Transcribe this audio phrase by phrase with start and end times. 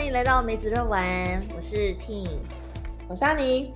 [0.00, 2.38] 欢迎来到梅子肉丸，我是 Ting，
[3.06, 3.70] 我是阿妮。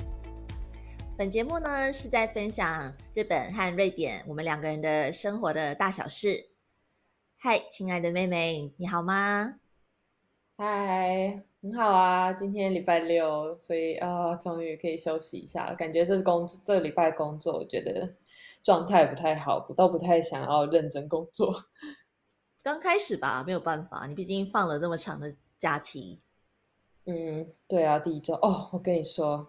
[1.19, 6.49] 本节目呢是在分享日本和瑞典我们两个人的生活的大小事。
[7.37, 9.57] 嗨，亲爱的妹妹，你好吗？
[10.57, 12.33] 嗨，很好啊。
[12.33, 15.75] 今天礼拜六，所以啊，终于可以休息一下了。
[15.75, 18.15] 感觉这工这礼拜工作，我觉得
[18.63, 21.55] 状态不太好，都不太想要认真工作。
[22.63, 25.37] 刚开始吧，没有办法，你毕竟放了这么长的。
[25.57, 26.21] 假期，
[27.07, 29.47] 嗯，对啊，第一周哦，我跟你说，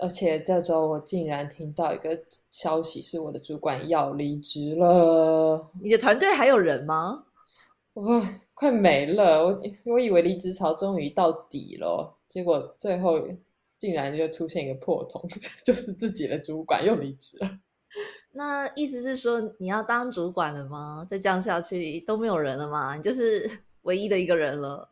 [0.00, 2.18] 而且这周我竟然听到一个
[2.50, 5.70] 消息，是我的主管要离职了。
[5.80, 7.24] 你的团队还有人吗？
[7.94, 13.18] 我快没了，我我以为离职潮终于到底了，结果最后
[13.78, 15.26] 竟然就出现一个破洞，
[15.64, 17.50] 就是自己的主管又离职了。
[18.32, 21.06] 那意思是说你要当主管了吗？
[21.08, 22.94] 再这样下去都没有人了吗？
[22.96, 23.48] 你就是
[23.82, 24.90] 唯一的一个人了。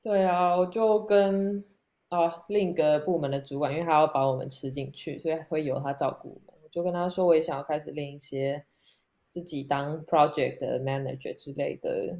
[0.00, 1.64] 对啊，我就跟
[2.08, 6.60] 啊另一个部门的主管，因为他要把我们吃进去，所以会由他照顾我们。
[6.62, 8.64] 我就跟他说，我也想要开始练一些
[9.28, 12.18] 自己当 project 的 manager 之类的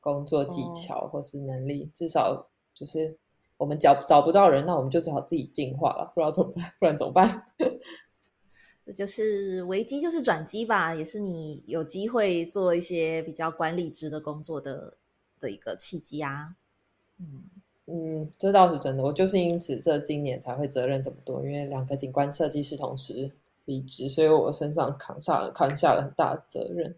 [0.00, 3.16] 工作技巧或是能力，至少就是
[3.56, 7.44] 我们找找不到人，那我们就只好自己进化了，不知道怎么办， 不然怎么办？
[8.84, 14.98] 这就是危机就是转机吧，也是你有机会做一些比较管理职的工作的
[15.40, 16.56] 的一个契机啊。
[17.18, 17.44] 嗯
[17.86, 19.02] 嗯，这倒是真的。
[19.02, 23.30] 我就是因此这今年才会责任这么多，因为两个景观设计师同时
[23.66, 26.96] 离职，所以我身上扛下了扛下了很大的责任。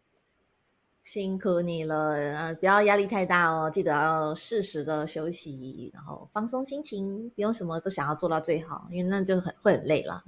[1.02, 1.96] 辛苦你了
[2.34, 2.54] 啊！
[2.54, 10.24] 不要压力太大哦，记得要适时的休息，然后放松心情，不用什么都想要做到最好，因为那就很会很累了。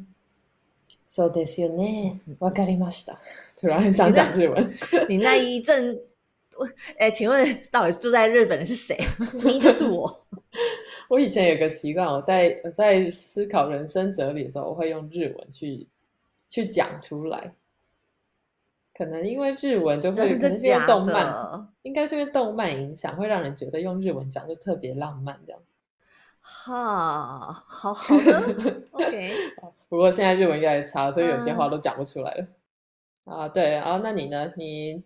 [1.07, 3.17] So this you ne wakarimashita。
[3.57, 4.73] 突然很想讲日文，
[5.09, 6.01] 你那一阵。
[6.99, 8.97] 哎，请问 到底住在日本的是谁？
[9.45, 10.27] 明就是我。
[11.09, 15.87] 我以前有个习惯，我在我在思考人生哲理的时候，我会用日文去
[16.49, 17.55] 去讲出来。
[18.95, 25.87] 可能因为日文就会，可能是因为动漫，应该是因为动漫影响，会让人觉得用日文讲就特别浪漫这样子。
[26.41, 29.33] 哈，好好的，OK。
[29.89, 32.47] 不过现在日文越来越差，所以有些话都讲不出来了。
[33.25, 34.53] 啊，对啊，那你呢？
[34.57, 35.03] 你？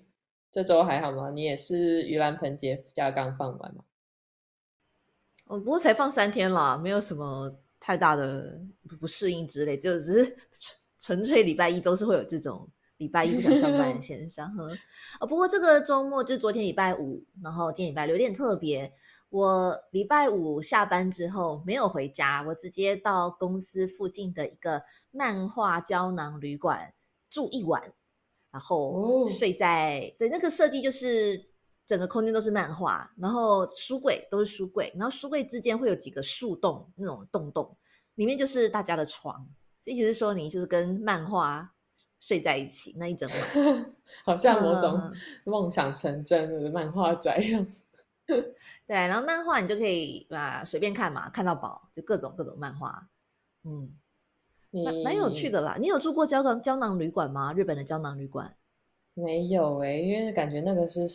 [0.52, 1.30] 这周还好吗？
[1.30, 3.82] 你也是盂兰盆节假刚放完吗？
[5.46, 8.60] 哦，不过才放三天啦，没有什么太大的
[9.00, 12.68] 不适应之类，就只是 纯纯粹礼拜一都是会有这种
[12.98, 14.54] 礼拜一不想上班的 现象。
[15.18, 18.92] 哦，不过这个周末就昨天礼拜五，然后今天礼拜六有点特别。
[19.30, 26.92] 我礼拜五下班之后没有回家，我直接到公司附近的一个漫画胶囊旅馆
[27.30, 27.94] 住一晚。
[28.52, 31.42] 然后睡在对那个设计就是
[31.86, 37.74] 整个空间都是漫画，然后书柜都是书柜，然后书柜之间会有几个树洞那种洞洞，
[38.16, 39.48] 里面就是大家的床，
[39.84, 41.72] 意思是说你就是跟漫画
[42.20, 45.12] 睡在一起那一整晚， 好像某种
[45.44, 47.82] 梦想成真的漫画宅样子。
[48.26, 48.54] 对，
[48.86, 53.08] 然后漫画你就可以啊随便看嘛，看到饱，就各种各种漫画，
[53.64, 53.96] 嗯。
[54.72, 57.52] 蛮蛮有趣的啦，你有住过胶囊胶囊旅馆吗？
[57.52, 58.56] 日本的胶囊旅馆
[59.14, 61.06] 没有哎，因为感觉那个是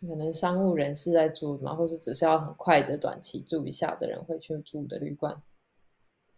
[0.00, 5.40] 可能商务人士在住嘛，或是只是要很快的短期住一下的人会去住的旅馆。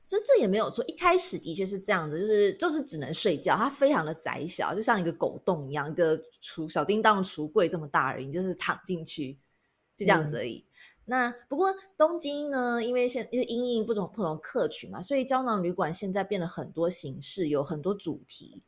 [0.03, 9.33] 所以这也没有错，一开始的确是这样子，就是就是只能睡觉，它非常的窄小，就像一个狗洞一样，一个橱小叮当的橱柜这么大而已，就是躺进去
[9.97, 10.66] 就这样子而已。
[11.09, 18.63] 那不过东京呢，因为现因为因应不同不同客群嘛，所以胶囊旅馆现在变了很多形式，有很多主题。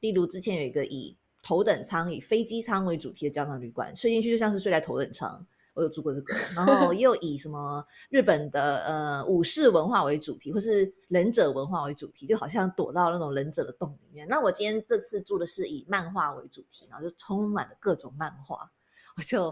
[0.00, 5.46] 例如之前有一个以头等舱、以飞机舱为主题的胶囊旅馆，睡进去就像是睡在头等舱。
[5.72, 14.28] 我有住过这个，然后又以什么日本的呃武士文化为主题，或是忍者文化为主题，就好像躲到那种忍者的洞里面。
[14.28, 18.70] 那我今天这次住的是以漫画为主题，然后就充满了各种漫画，
[19.16, 19.50] 我就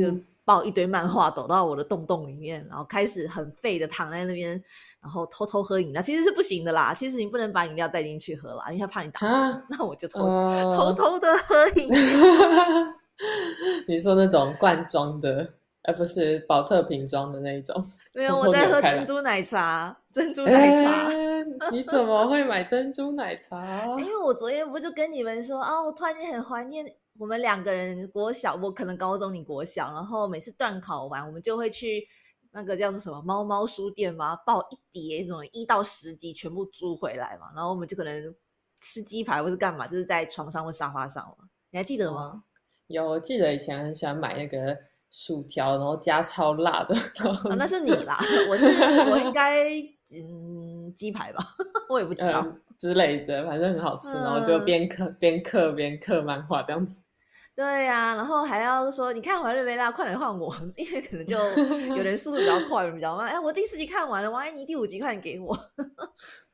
[0.00, 0.18] 就。
[0.50, 4.50] 抱一堆漫画躲到我的洞洞里面，然后开始很废的躺在那边，
[5.00, 6.92] 然后偷偷喝饮料，其实是不行的啦。
[6.92, 9.20] 其实你不能把饮料带进去喝啦，因为他怕你打。
[9.70, 10.26] 那我就偷
[10.74, 12.00] 偷偷的喝 饮料。
[13.86, 15.48] 你说那种罐装的，
[15.84, 17.80] 而不是宝特瓶装的那一种。
[18.12, 19.96] 没有，我在喝珍珠奶茶。
[20.12, 21.08] 珍珠奶茶？
[21.70, 23.62] 你怎么会买珍珠奶茶？
[24.00, 26.92] 因为我昨天不就跟你们说啊，我突然间很怀念。
[27.20, 32.08] 我们两个人国小，我可能高中，你国小，然后每次断考完，我们就会去
[32.52, 38.34] 那个叫做什么猫猫书店嘛，抱一叠这种一到十集全部租回来嘛，然后我们就可能
[38.80, 42.42] 吃鸡排或是干嘛，就是在床上或沙发上嘛，你还记得吗？
[42.86, 44.74] 有，我记得以前很喜欢买那个
[45.10, 46.96] 薯条，然后加超辣的。
[46.96, 48.18] 啊，那是你啦，
[48.48, 48.64] 我是
[49.10, 49.78] 我应该
[50.10, 51.54] 嗯鸡排吧，
[51.90, 57.02] 我也不知道嗯之类的，反正很好吃，然后就嗯边刻边刻边刻漫画这样子。
[57.60, 59.90] 对呀、然后还要说你看完了没啦？
[59.90, 61.36] 快点换我， 因为可能就
[61.94, 63.28] 有人速度比较快，有人比较慢。
[63.28, 65.54] 哎，我第四集看完了，王安妮第五集快点给我。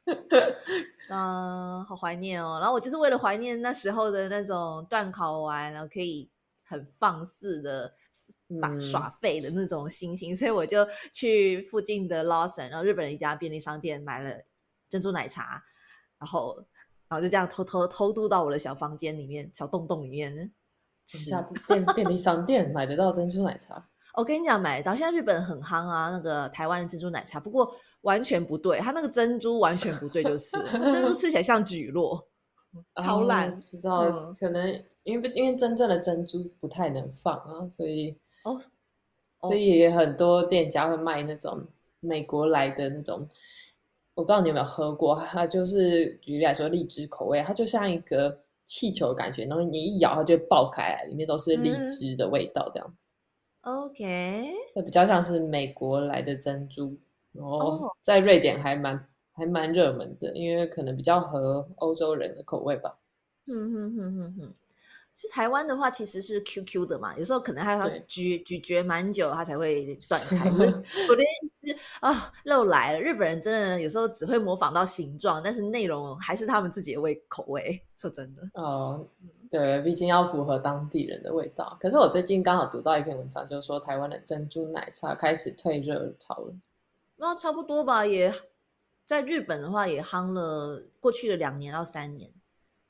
[1.08, 2.58] 嗯、好怀念哦！
[2.58, 6.29] 然后我就是为了怀念那时候的那种断考完，然后可以
[6.64, 7.94] 很放肆的
[8.61, 14.43] 把嗯耍废的那种心情，所以我就去附近的 Lawson，然后日本的一家便利商店买了
[14.88, 15.62] 珍珠奶茶，
[16.19, 16.56] 然后
[17.08, 20.53] 然后就这样偷偷偷渡到我的小房间里面、小洞洞里面
[21.06, 21.31] 吃。
[21.31, 24.94] 下便便利商店买得到珍珠奶茶，我跟你讲，买得到。
[24.94, 27.73] 现在日本很夯啊，那个台湾的珍珠奶茶，不过
[28.03, 32.25] 完全不对，它那个珍珠完全不对，就是它珍珠吃起来像蒟蒻，
[33.03, 33.58] 超哦烂。
[33.58, 38.61] 知道，嗯可能因为因为真正的珍珠不太能放啊，所以哦，
[39.41, 41.64] 所以也很多店家会卖那种
[42.00, 43.29] 美国来的那种，
[44.14, 53.07] 我不知道你有没有喝过，它就是举例来说，荔枝口味，它就像一个气球的感觉，然后你一咬它就会爆开来，里面都是荔嗯枝的味道，这样子
[53.63, 56.95] ，OK，这比较像是美国来的珍珠，
[57.33, 62.99] 然后哦在瑞典还蛮还蛮热门的，因为可能比较合欧洲人的口味吧。
[63.47, 64.55] 嗯哼哼哼哼。
[65.17, 70.49] 是台湾的话，其实是 QQ 的嘛，有时候可能还要咀咀嚼蛮久，它才会 断开。
[70.51, 77.83] 我的意思是啊，又来了，日本人真的有时候只会模仿到形状，但是内容还是他们自己的味口味。
[77.97, 79.09] 说真的，哦，
[79.49, 81.79] 对，毕竟要符合当地人的味道。
[81.81, 86.55] 可是我最近刚好读到一篇文章，就是说台湾的珍珠奶茶开始退热潮了。
[87.17, 88.31] 那差不多吧，也
[89.07, 92.31] 在日本的话也夯了过去的两年到三年。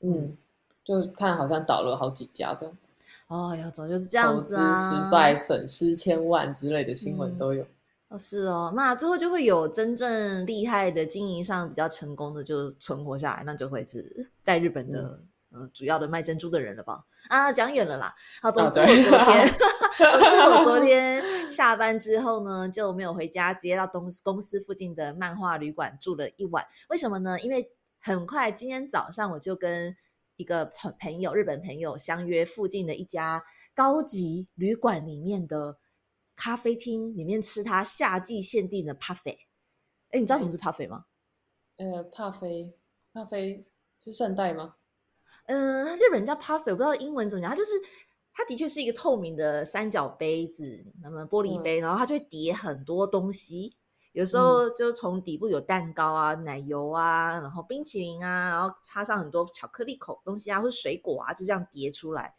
[0.01, 0.37] 嗯，
[0.87, 2.93] 就看好像倒了好几家这样子，
[3.27, 7.65] 哦呀，总就是这样子投资失败、损失千万之类的新闻嗯都有。
[8.07, 15.19] 哦，是哦，那最后就会有真正厉害的经营上比较成功的，就存活下来，那就会是在日本的、
[15.51, 17.03] 呃主要的卖珍珠的人了吧？
[17.27, 18.15] 啊，讲远了啦。
[18.41, 18.93] 好，总之我昨
[19.25, 19.47] 天，
[19.97, 26.65] 总之我昨天下班之后呢，就没有回家，直接到东公司附近的漫画旅馆住了一晚。
[26.87, 27.37] 为什么呢？
[27.41, 27.69] 因为
[27.99, 29.93] 很快今天早上我就跟
[30.37, 33.43] 一个朋朋友，日本朋友相约附近的一家
[33.75, 35.77] 高级旅馆里面的
[36.35, 39.39] 咖啡厅里面吃他夏季限定的 parfait。
[40.11, 41.05] 哎，你知道什么是 parfait 吗？
[41.75, 42.73] 呃，帕菲，
[43.13, 43.65] 帕菲
[43.99, 44.75] 是圣代吗？
[45.47, 47.71] 嗯、日本人叫 parfait，我不知道英文怎么讲，它就是
[48.31, 53.75] 它的确是一个透明的三角杯子，那么玻璃杯，然后它就会叠很多东西。
[54.17, 62.33] 有时候就从底部有蛋糕啊、奶油啊，然后冰淇淋啊，然后插上很多巧克力口东西啊，或者水果啊，就这样叠出来。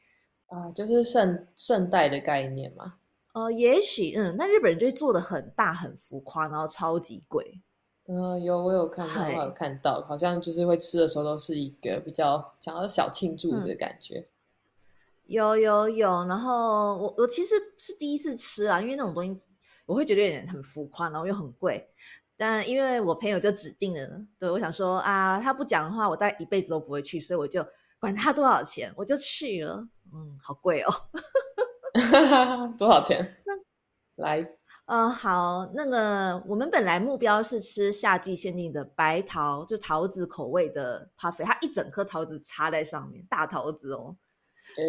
[0.48, 2.94] 啊，就是圣圣代的概念嘛。
[3.32, 7.62] 呃，也许嗯，那日本人就会做的很大很浮夸，然后超级贵。
[8.08, 14.26] 嗯、有我有看到，我有看到，好像就是会吃的时候都是一个比较想要小庆祝嗯的感觉。
[15.26, 19.48] 有有有，然后我我其实是第一次吃啊，因为那种东西
[19.88, 21.88] 我会觉得有点很浮夸，然后又很贵。
[22.37, 27.67] 但因为我朋友就指定了，对我想说啊，他不讲的话，我大概一辈子都不会去，所以我就
[27.99, 29.88] 管他多少钱，我就去了。
[30.12, 30.92] 嗯，好贵哦。
[32.76, 33.37] 多少钱？
[34.16, 34.47] 来，
[34.85, 44.16] 呃，好，那个我们本来目标是吃夏季限定的白桃，就桃子口味的 parfait，它一整颗桃子插在上面，大桃子哦，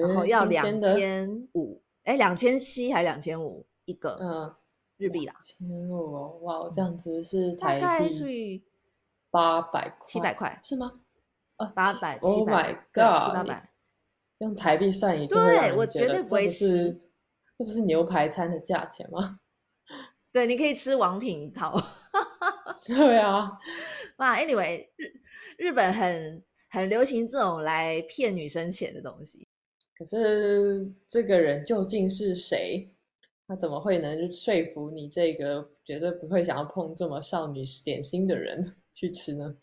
[0.03, 4.55] 然后要两千五，哎，两千七还两千五一个嗯，
[4.99, 8.63] 日币啦，千五哦，哇，这样子是大台概是币
[9.31, 10.91] 八百七百块，是吗？
[11.55, 13.69] 啊，八百七，Oh 百 my 对，god，七八你百，
[14.39, 16.99] 用台币算，你就会对我绝对不会吃是
[17.57, 19.39] 这不是牛排餐的价钱吗？
[20.31, 21.81] 对，你可以吃王品一套。
[22.87, 23.57] 对啊，
[24.17, 25.13] 哇，anyway，日
[25.57, 29.47] 日本很很流行这种来骗女生钱的东西。
[29.97, 32.93] 可是这个人究竟是谁？
[33.49, 38.63] 他怎么会能说服你这个绝对不会想要碰这么少女点心的人
[38.93, 39.55] 去吃呢？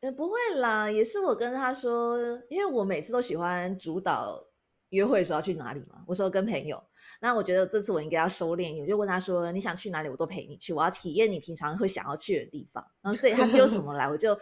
[0.00, 2.18] 呃，不会啦，也是我跟他说，
[2.48, 4.42] 因为我每次都喜欢主导
[4.88, 6.02] 约会的时候要去哪里嘛。
[6.06, 6.82] 我说跟朋友，
[7.20, 12.82] 那我觉得这次我应该要收敛一点，我就问他说，你想去哪里，我都陪你去，我要体验你平常会想要去的地方。
[13.02, 14.34] 然后所以他丢什么来，我就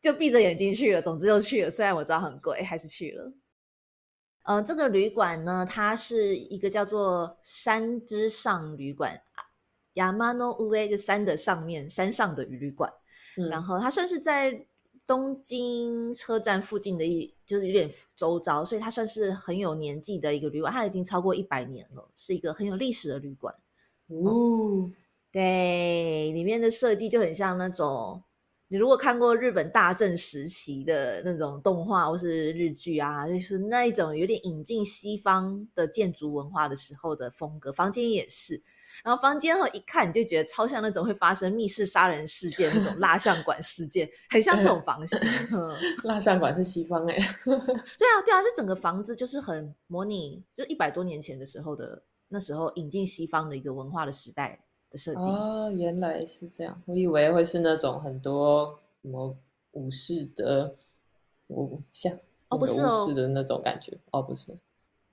[0.00, 1.70] 就闭着眼睛去了，总之就去了。
[1.70, 3.30] 虽然我知道很贵，还是去了。
[4.42, 9.20] 呃，这个旅馆呢，它是一个叫做山之上旅馆
[9.94, 12.92] y a m a n o Ue 就山的上面，山上的旅馆。
[13.50, 14.66] 然嗯，后它算是在
[15.06, 23.54] 东京车站附近的一，就是有点周遭，所以它算是很有年纪的一个旅馆，它已经超过一百年了，是一个很有历史的旅馆。
[24.08, 24.88] 哦，
[25.30, 28.22] 对，里面的设计就很像那种，
[28.72, 38.62] 你如果看过日本大正时期的那种动画或是日剧啊，就是那一种有点引进西方的建筑文化的时候的风格，房间也是。
[39.02, 45.18] 然后房间后一看你就觉得超像那种会发生密室杀人事件那种蜡像馆事件，很像这种房型。
[46.04, 55.20] 蜡像馆是西方 哎，对啊对啊，这整个房子就是很模拟，就一百多年前的时候的那时候引进西方的一个文化的时代的设计。
[55.20, 59.36] 哦，原来是这样，我以为会是那种很多什么
[59.72, 60.74] 武士的
[61.48, 62.12] 武像，
[62.48, 64.56] 哦不是武士的那种感觉，哦不是。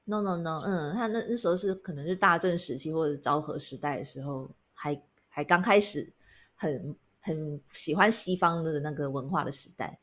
[0.05, 6.11] No no no，嗯，他那那时候是可能是大正时期或者昭和时代的时候，还还刚开始
[6.55, 9.99] 很很喜欢西方的那个文化的时代。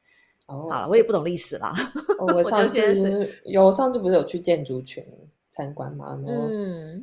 [0.47, 1.75] 哦，好了，我也不懂历史啦。
[2.19, 5.03] 我 上次有上次不是有去建筑群
[5.55, 6.21] 参观嘛？
[6.27, 6.49] 然后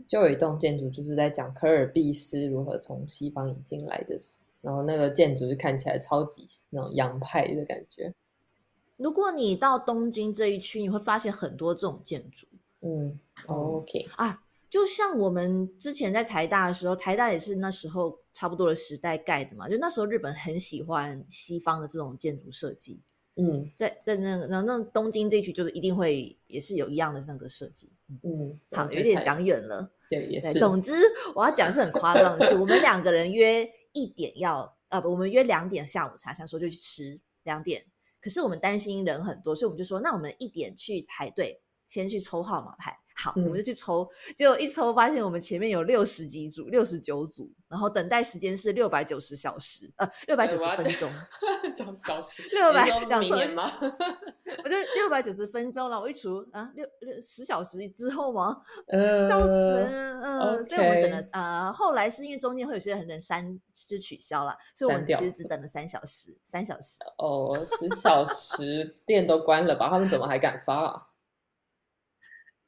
[0.05, 4.17] 就有一栋建筑就是在讲科尔必斯如何从西方引进来的，
[4.60, 8.13] 然后那个建筑就看起来超级那种洋派的感觉。
[8.98, 12.46] 如果你到东京这一区，你会发现很多这种建筑。
[12.81, 13.17] 嗯
[13.48, 19.70] ，OK 啊，就像我们之前在台大的时候，台大也是那时候差不多的时代盖的嘛。
[19.70, 23.00] 就那时候日本很喜欢西方的这种建筑设计，
[23.36, 27.92] 嗯，在在那个那那东京这区就是一定会也是有一样的那个设计。
[28.24, 29.90] 嗯，好，有点讲远了。
[30.10, 30.60] 对，也是。
[30.60, 30.94] 总之
[31.36, 37.86] 我要讲是很夸张的是，我们两个人约一点要呃不，我们约两点下午茶，想说就去吃两点，
[38.22, 41.62] 可是我们担心人很多，所以我们就说那我们一点去排队。
[41.88, 51.12] 先去抽号码牌，好，我们就去抽，结果一抽发现我们前面有六十几组，六十九组，然后等待时间是六百九十小时，呃，六百九十分钟，
[51.75, 53.72] 讲小时，六百讲错吗？
[54.63, 58.60] 我就六百九十分钟了，我一除啊，六六十小时之后吗？
[58.88, 66.98] 呃，笑死人，嗯，所以我们等了，呃，后来是因为中间会有些人删就取消了，所以我们其实只等了三小时，三小时。
[67.18, 69.90] 哦，十小时店都关了吧？
[69.90, 71.11] 他们怎么还敢发？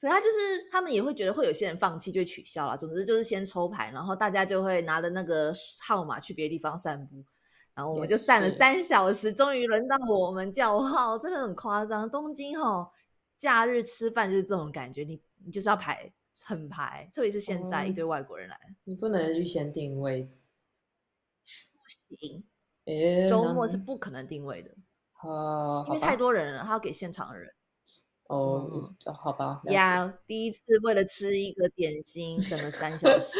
[0.03, 2.75] 所以他就是他们也会觉得会有些人放弃就取消了。
[2.75, 5.53] 总之就是先抽牌，然后大家就会拿着那个
[5.87, 7.23] 号码去别的地方散步，
[7.73, 12.09] 然后我们就散了三小时，终于轮到我们叫号，真的很夸张。
[12.09, 12.91] 东京哈，
[13.37, 16.11] 假日吃饭就是这种感觉，你你就是要排
[16.43, 22.43] 很排，特别是现在一堆外国人来，你不能预先定位，不行，
[22.87, 24.71] 诶，周末是不可能定位的，
[25.21, 27.49] 哦，因为太多人了，他要给现场的人。
[28.33, 29.61] 哦，好吧。
[29.65, 33.37] 呀，第一次为了吃一个点心等了三小时，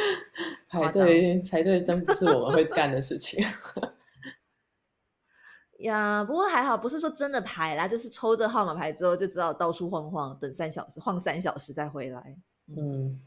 [0.67, 3.43] 排队排队真不是我们会干的事情。
[5.79, 12.37] 呀，不过还好，不是说真的排啦，就是抽着号码牌之后就知道到处晃晃，等三小时，晃三小时再回来。
[12.77, 13.21] 嗯，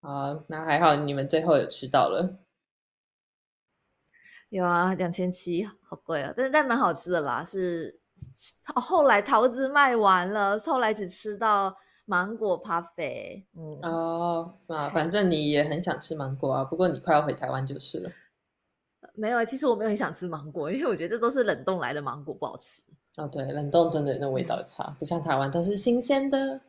[0.00, 2.38] 好，那还好，你们最后有吃到了。
[4.50, 7.99] 有啊，两千七，好贵啊，但是但蛮好吃的啦，是。
[8.76, 11.74] 后来桃子卖完了，后来只吃到
[12.06, 13.46] 芒果咖啡。
[13.56, 18.10] 嗯哦啊，反正你也很想吃芒果啊，不过你快要回台湾就是了。
[19.14, 22.82] 没有，其实我没有很想吃芒果，因为我觉得这都是冷冻来的芒果，不好吃。
[23.16, 26.60] 哦，对，冷冻真的那味道差，不像台湾都是新鲜的。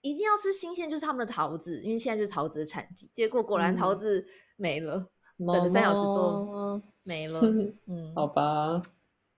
[0.00, 3.10] 一定要吃新鲜，就是他们的桃子，因为现在就是桃子的产季。
[3.12, 4.24] 结果果然桃子
[4.56, 5.06] 没了，
[5.38, 7.40] 等了三小时之后没了。
[7.86, 8.80] 嗯，好吧，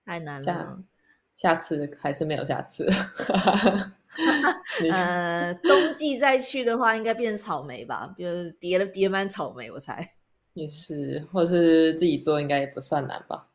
[0.05, 0.83] 太难了。
[1.33, 2.87] 下次还是没有下次。
[4.91, 8.13] 呃，冬季再去的话，应该变成草莓吧？
[8.17, 10.15] 比如叠了叠满草莓，我猜
[10.53, 13.47] 也是，或者是自己做，应该也不算难吧？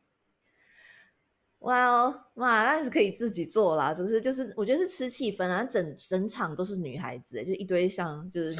[1.59, 3.92] 哇，哇，那是可以自己做啦。
[3.92, 8.54] 只是就是，我觉得是吃气氛啊，整整场都是女孩子，就一堆像就是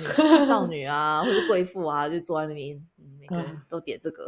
[0.45, 2.85] 少女啊，或者贵妇啊，就坐在那边，
[3.19, 4.27] 每个人都点这个，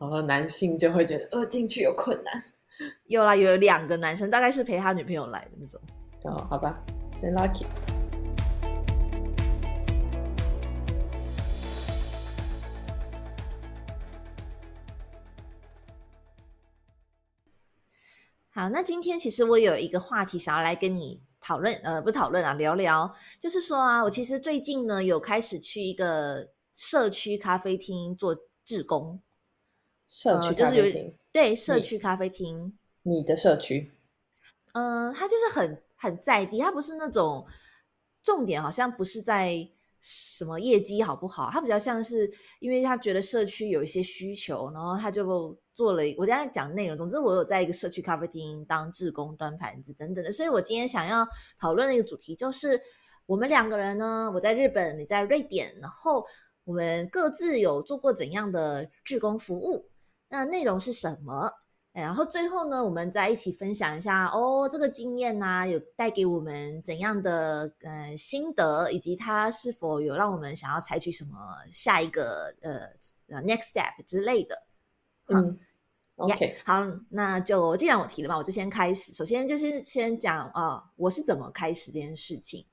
[0.00, 2.44] 然后男性就会觉得呃进去有困难。
[3.06, 5.80] 有啦，有两个男生，大概是陪他女朋友来的那种。
[6.24, 6.78] 哦，好吧，
[7.18, 7.64] 真 lucky。
[18.50, 29.22] 好，那今天其实我有一个话题想要来跟你讨论，呃，不讨论啊，聊聊，就是说啊，我其实最近呢有开始去一个社区咖啡厅做志工。
[30.08, 31.14] 社区咖啡厅。
[31.36, 33.92] 对社区咖啡厅，你的社区，
[34.72, 37.46] 嗯，它就是很很在地，它不是那种
[38.22, 39.68] 重点，好像不是在
[40.00, 46.02] 什么业绩好不好，他比较像是因为他觉得社区有一些需求，然后他就做了。
[46.16, 51.28] 我刚才讲内容，总之我有在一个社区咖啡厅当志工端盘子等等的，所以我今天想要
[51.60, 52.80] 讨论的一个主题就是
[53.26, 56.24] 我们两个人呢，我在日本，你在瑞典，然后
[56.64, 59.90] 我们各自有做过怎样的志工服务，
[60.28, 61.50] 那内容是什么？
[61.92, 71.38] 然后最后呢，我们再一起分享一下哦，这个经验呢，有带给我们怎样的呃心得，以及它是否有让我们想要采取什么
[71.72, 72.80] 下一个呃
[73.28, 74.62] 呃 next step 之类的。
[75.28, 75.58] 嗯
[76.16, 79.14] ，OK，好，那就既然我提了嘛，我就先开始。
[79.14, 82.66] 首先就是先讲啊，我是怎么开始这件事情。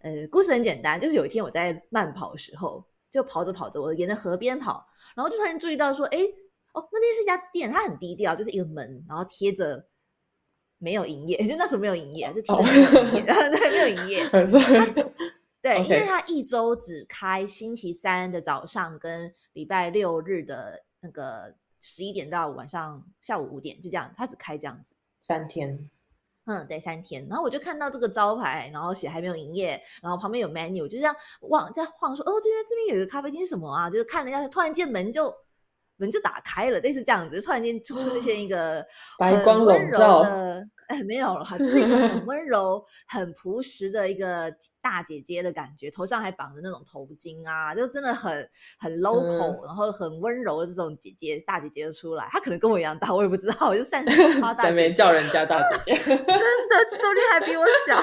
[0.00, 4.86] 呃，故事很简单，就是有一天我在慢跑的时候，就跑着跑着，我沿着河边跑，
[5.16, 6.18] 然后就突然注意到说，哎。
[6.78, 9.86] 哦，那边是一家店，它很低调，就是一个门，然后贴着
[10.78, 14.28] 没有营业， 就那时候没有营业，就贴着没有营业， 对，没有营业。
[15.60, 25.90] 对，因为它一周只开星期三的早上跟礼拜六日的那个十一点到晚上下午五点，就这样，它只开这样子三天。
[26.44, 27.26] 嗯，对，三天。
[27.28, 33.90] 然后我就看到这个招牌，然后写还没有营业，然后旁边有 menu，就这样往在晃，说哦，这边这边有一个咖啡厅，什么啊？
[33.90, 35.34] 就是看了一下，突然间门就。
[35.98, 38.84] 门就打开了，类似这样子，突然间出现一个
[39.18, 58.00] 白光笼罩的，哎，没有了， 就是一个很温柔、很朴实的一个大姐姐的感觉，头上还绑着那种头巾啊，就真的很很 local，然后很温柔的这种姐姐大姐姐就出来，她可能跟我一样大，我也不知道，我就擅自夸大，在没叫人家大姐姐， 真的，手力还比我小。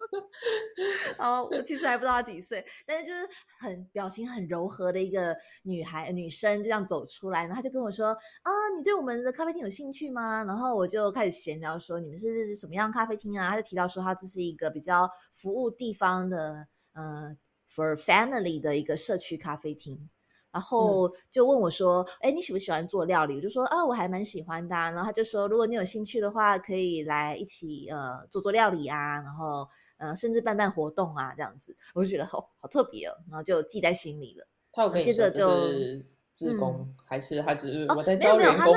[1.17, 3.27] 哦，我其实还不知道她几岁，但是就是
[3.59, 8.07] 很表情很柔和的一个女孩女生，就这样走出来，然后她就跟我说
[8.43, 17.35] ：“啊，你对我们的咖啡厅有兴趣吗？”然后我就开始闲聊说：“你们是什么样咖啡厅啊？”她就提到说：“她这是一个比较服务地方的，呃
[17.69, 20.09] ，for family 的一个社区咖啡厅。”
[20.51, 34.47] 然后就问我说：“哎，你喜不喜欢做料理？”我就说：“啊，我还蛮喜欢的。”然后他就说：“如果你有兴趣的话，可以来一起呃做做料理啊，然后呃甚至办办活动啊，这样子。”我就觉得好好特别哦，然后就记在心里了。
[34.71, 35.49] 他有跟接着就
[36.33, 38.75] 自工还是他只是我在教员工？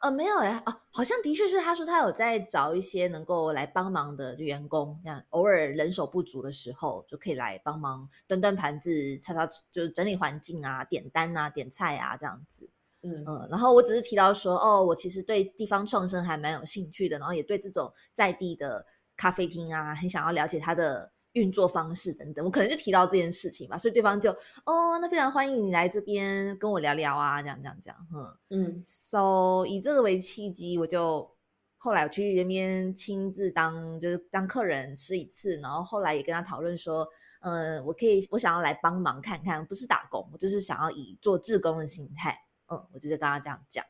[0.00, 12.68] 呃，没有哎，哦，好像的确是他说他有在找一些能够来帮忙的员工，这样偶尔人手不足的时候就可以来帮忙端端盘子、擦擦，就是整理环境啊、点单啊、点菜啊这样子。
[13.02, 18.84] 嗯嗯，然后我只是提到说，哦，我其实对地方创生还蛮有兴趣的，然后也对这种在地的
[19.16, 21.12] 咖啡厅啊，很想要了解它的。
[21.36, 24.30] 运作方式等等，我可能就提到这件事情吧，所以对方就
[24.64, 31.30] 哦，那非常欢迎你来这边跟我聊聊啊，这样这样这样，嗯嗯，so 以这个为契机，我就
[31.76, 37.06] 后来我去那边亲自当就是当客人吃一次，然后后来也跟他讨论说，
[37.40, 42.34] 嗯，我可以我想要来帮忙看看，不是打工，我就是想要以做志工的心态，
[42.68, 43.84] 嗯，我就在跟他这样讲。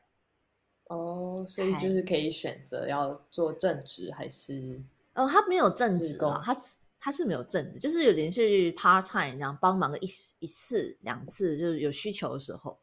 [0.89, 4.81] 哦，所以就是可以选择要做正职还是？
[5.15, 6.53] 哦，他没有正职啊，他。
[6.99, 10.07] 他是没有正职，就是有连续 part time 这样帮忙个一
[10.39, 12.79] 一次两次，就是有需求的时候。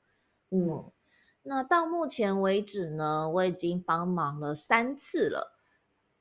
[0.51, 0.93] 嗯，
[1.43, 5.54] 那到目前为止呢，我已经帮忙了三次了。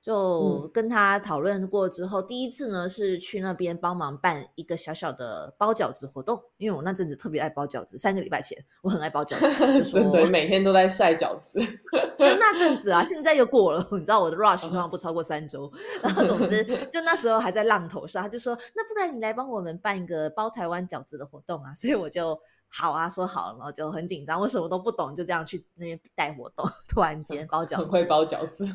[0.03, 7.97] 就跟他讨论过之后，第一次呢是去那边帮忙办一个小小的包饺子活动，因为我那阵子特别爱包饺子。
[7.97, 11.57] 三个礼拜前，我很爱包饺子， 真的每天都在晒饺子。
[12.19, 15.71] 就那阵子啊，现在又过了， 你知道我的 rush 通常不超过三周。
[16.01, 16.61] 然后总之，
[16.91, 22.37] 就那时候还在浪头上，他就说：“那不然你来帮我们办一个包台湾饺子的活动啊？”所以我就
[22.67, 26.69] 好啊，说好了，然后就很紧张，我什么都不懂，就这样去那边带活动。
[26.89, 28.67] 突然间包饺子，很会包饺子。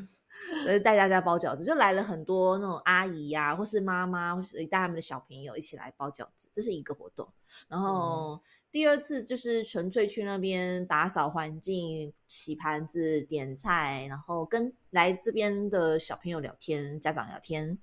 [0.66, 7.29] 呃，带大家包饺子，就来了很多那种阿姨呀，或是妈妈，或是带他们的小朋友一起来包饺子，这是一个活动。
[7.68, 17.79] 然后第二次就是纯粹去那边打扫环境、洗盘子、点菜，然后跟来这边的小朋友聊天、家长聊天。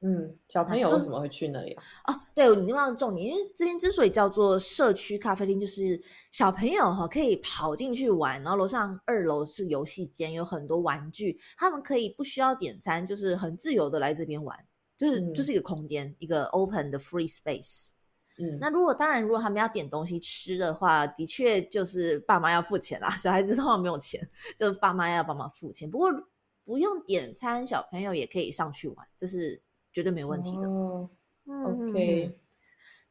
[0.00, 1.82] 嗯，小朋友为什么会去那里啊？
[2.14, 14.56] 哦，对你忘了重点，因为这边之所以叫做社区咖啡厅，就是小朋友哈可以跑进去玩，然后楼上二楼是游戏间，有很多玩具，他们可以不需要点餐，就是很自由的来这边玩，
[14.96, 17.90] 就是就是一个空间，一个 open 的 free space。
[18.38, 23.10] 嗯，那如果当然，如果他们要点东西吃的话，的确就是爸妈要付钱啦。
[23.16, 25.90] 小孩子通常没有钱，就是爸妈要帮忙付钱。
[25.90, 26.08] 不过
[26.64, 29.60] 不用点餐，小朋友也可以上去玩，这是。
[29.98, 30.62] 绝对没问题的。
[30.62, 31.10] 嗯
[31.64, 32.38] OK，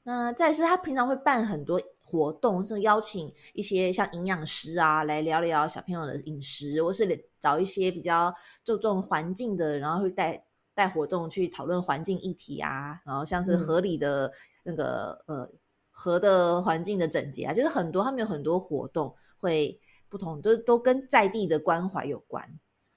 [0.04, 14.32] 那再是，他平常会办很多活动，是邀请一些像营养师啊来聊聊小朋友的饮食，或是找一些比较注重环境的，然后会带带活动去讨论环境议题啊，然后像是合理的
[14.64, 15.52] 那个呃
[15.92, 22.48] 河的环境的整洁啊，就是很多他们有很多活动会不同，都都跟在地的关怀有关。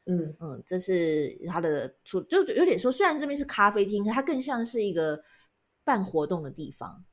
[0.07, 5.23] 嗯嗯，这是他的出，就有点说，虽然这边是咖啡厅，它更像是一个
[5.85, 7.05] 办活动的地方。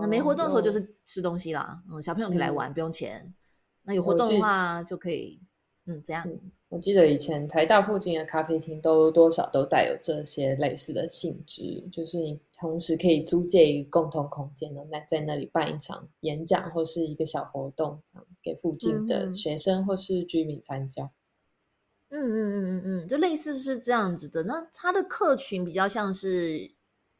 [0.00, 3.34] 那没活动的时候就是吃东西啦，嗯，小朋友可以来玩，不用钱。
[3.82, 5.40] 那有活动的话就可以，
[5.86, 6.26] 嗯，这样。
[6.70, 18.02] 我记得以前台大附近的咖啡厅都多少都带有这些类似的性质，就是你同时可以租借一个共同空间的，那在那里办一场演讲或是一个小活动，
[18.42, 21.04] 给附近的学生或是居民参加。
[21.04, 21.10] 嗯
[22.16, 24.44] 嗯嗯嗯嗯嗯，就类似是这样子的。
[24.44, 26.70] 那他的客群比较像是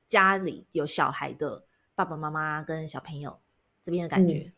[0.06, 3.40] 家里有小孩的爸爸妈妈跟小朋友
[3.82, 4.52] 这边的感觉。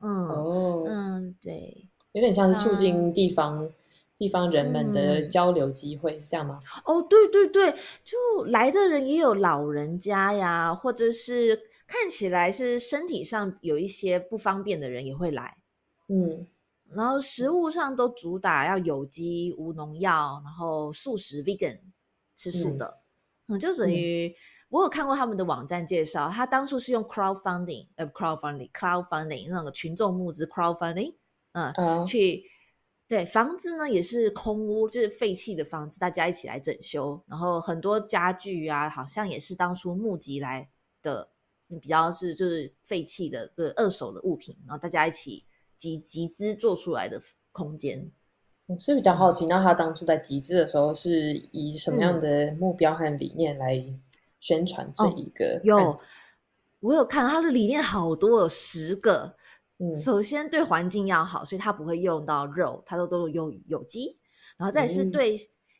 [0.00, 3.70] 嗯哦，嗯，对，有点像是促进地方
[4.16, 6.60] 地方人们的交流机会，是这样吗？
[6.86, 7.70] 哦，对对对，
[8.02, 15.58] 就来的人也有老人家呀，或者是看起来是身体上有一些不方便的人也会来。
[16.08, 16.46] 嗯。
[16.94, 21.78] 然后食物上都主打要有机、无农药，然后素食 （vegan）
[22.34, 23.02] 吃素的，
[23.48, 24.34] 嗯，就等于
[24.70, 31.14] 我有看过他们的网站介绍，他当初是用 crowdfunding，呃，crowdfunding，crowdfunding 那个群众募资 crowdfunding，
[31.52, 32.44] 嗯，去
[33.06, 40.70] 对房子呢也是空屋，就是废弃的房子，大家一起来整修，然后很多家具啊，好像也是当初募集来
[41.02, 41.28] 的，
[41.82, 45.44] 比较是就是废弃的，就是二手的物品，然后大家一起。
[45.78, 48.10] 集集资做出来的空间，
[48.66, 53.82] 我是比较好奇，那他当初在集资的时候是以什么样的目标和理念来
[54.40, 55.60] 宣传这一个？
[55.62, 55.96] 有，
[56.80, 59.36] 我有看他的理念好多，有十个。
[59.78, 64.18] 嗯，首先对环境要好，所以他不会用到肉，他都都用有机。
[64.56, 65.36] 然后再是对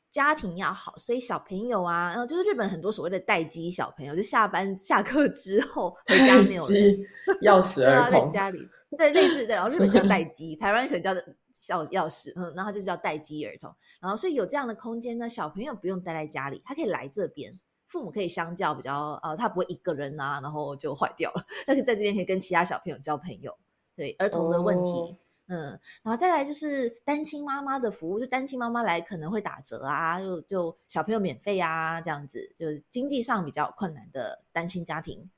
[0.08, 6.98] 家庭要好，所以小朋友啊，然后就是日本很多所谓的待机小朋友，就下班下课之后回家没有人，
[7.42, 8.68] 钥匙儿童家里。
[8.96, 11.14] 对，类似对，然后日本叫 待机，台湾可能叫
[11.52, 13.74] 小钥匙，嗯，然后就叫待机儿童。
[14.00, 17.52] 然后所以有这样的空间呢，小朋友不用待在家里，他可以来这边，
[17.86, 23.54] 父母可以相较比较，呃，他不会一个人啊，然后就坏掉了，他可以在这边可以跟其他小朋友交朋友。
[23.94, 25.16] 对，儿童的问题，
[25.48, 25.70] 嗯，
[26.02, 35.28] 然后再来就是单亲妈妈的服务，就单亲妈妈来可能会打折啊，就就小朋友免费啊，这样子，就是经济上比较困难的单亲家庭。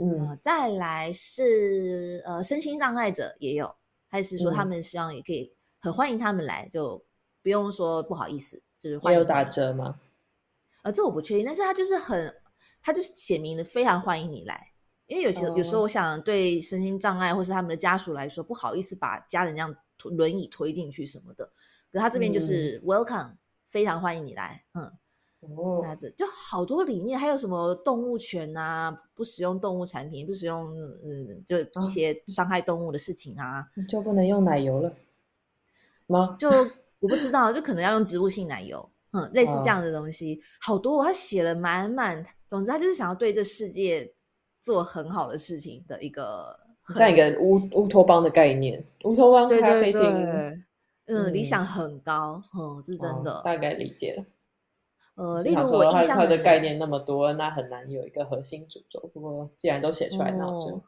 [0.00, 3.72] 嗯，再来是呃，身心障碍者也有，
[4.08, 7.04] 还是说他们希望也可以很欢迎他们来，就
[7.42, 10.00] 不用说不好意思，就是会有打折吗？
[10.82, 12.34] 呃，这我不确定，但是他就是很，
[12.82, 14.72] 他就是写明了非常欢迎你来，
[15.06, 19.72] 因为有些有时候我想对身心障碍或是他们的家属来说，不好意思把家人这样
[20.16, 21.52] 轮椅推进去什么的，
[21.92, 23.36] 可他这边就是 welcome，
[23.68, 24.90] 非常欢迎你来，嗯。
[25.42, 34.94] 哦，那这就好多理念，还有什么动物权啊，不使用动物产品，不使用嗯，就一些伤害动物的事情啊，就不能用奶油了
[36.06, 36.36] 吗？
[36.38, 36.48] 就
[37.00, 44.14] 我不知道，就可能要用植物性奶油，嗯，类似这样的东西，好多，他写了满满，总之他就是想要对这世界
[44.60, 46.56] 做很好的事情的一个
[46.94, 50.00] 像一个乌乌托邦的概念，乌托邦咖啡厅，
[51.06, 54.24] 嗯，理想很高，嗯，是真的，大概理解了。
[55.14, 59.10] 呃，例如我印象的概念那么多，那很难有一个核心主轴。
[59.12, 60.82] 不过既然都写出来，那我就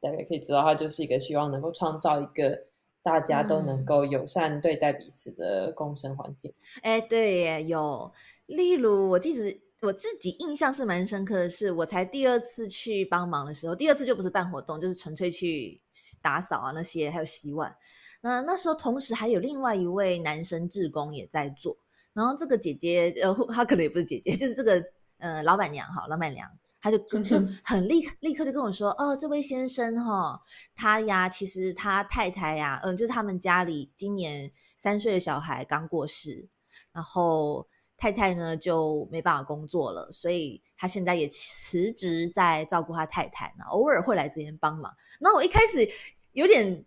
[0.00, 2.58] 大概可以知道，它就是一个希望能够创造一个
[3.02, 6.52] 大家都能够友善对待彼此的共生环境。
[6.82, 8.12] 哎，对耶，有。
[8.46, 15.80] 例如，我记得我自己印象是蛮深刻的是，我才第二次去帮忙的时候，第二次就不是办活动，就是纯粹去
[16.20, 17.74] 打扫啊那些，还有洗碗。
[18.20, 21.76] 那那时候同时还有另外一位男生志工也在做。
[22.14, 24.82] 然后这个姐姐，呃，她可能也不是姐姐，就是这个，
[25.18, 26.48] 呃，老板娘哈，老板娘，
[26.80, 30.40] 她就就很立立刻就跟我说，哦，这位先生哈，
[30.76, 36.48] 他呀，其实他太太呀，嗯，就是他们家里今年三岁的小孩刚过世，
[36.92, 44.94] 然后太太呢就没办法工作了，所以他现在也辞职在照顾他太太，那偶尔会来这边帮忙。
[45.18, 45.88] 那我一开始
[46.32, 46.84] 有点。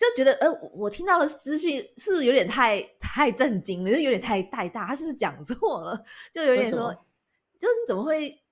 [0.00, 3.90] 就觉得，呃，我听到的资讯是不是有点太太震惊了？
[3.90, 6.02] 就有点太太大，他是不是讲错了？
[6.32, 6.90] 就有点说，
[7.58, 8.42] 就是怎么会？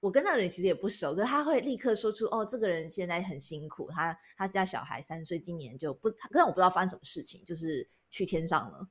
[0.00, 8.86] 我跟那个人其实也不熟，可是他会立刻说出，哦，这个人现在很辛苦，他他家小孩三岁，今年就不，可是我不知道发生什么事情，就是去天上了，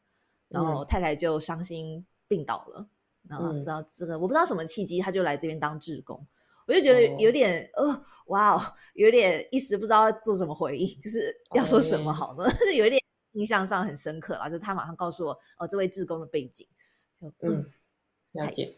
[0.50, 2.90] 然后太太就伤心病倒了，
[3.30, 6.28] 然后知道这个，我不知道什么契机，他就来这边当志工。
[6.68, 8.62] 我就觉得有点呃，哇哦，
[8.94, 12.44] 有点一时不知道做什么回应，就是要说什么好呢？
[12.60, 13.02] 就有一点
[13.32, 16.68] 印象上很深刻啦，就是他马上告诉我，哦，这位志工的背景，
[17.22, 17.66] 就嗯，
[18.34, 18.78] 了解，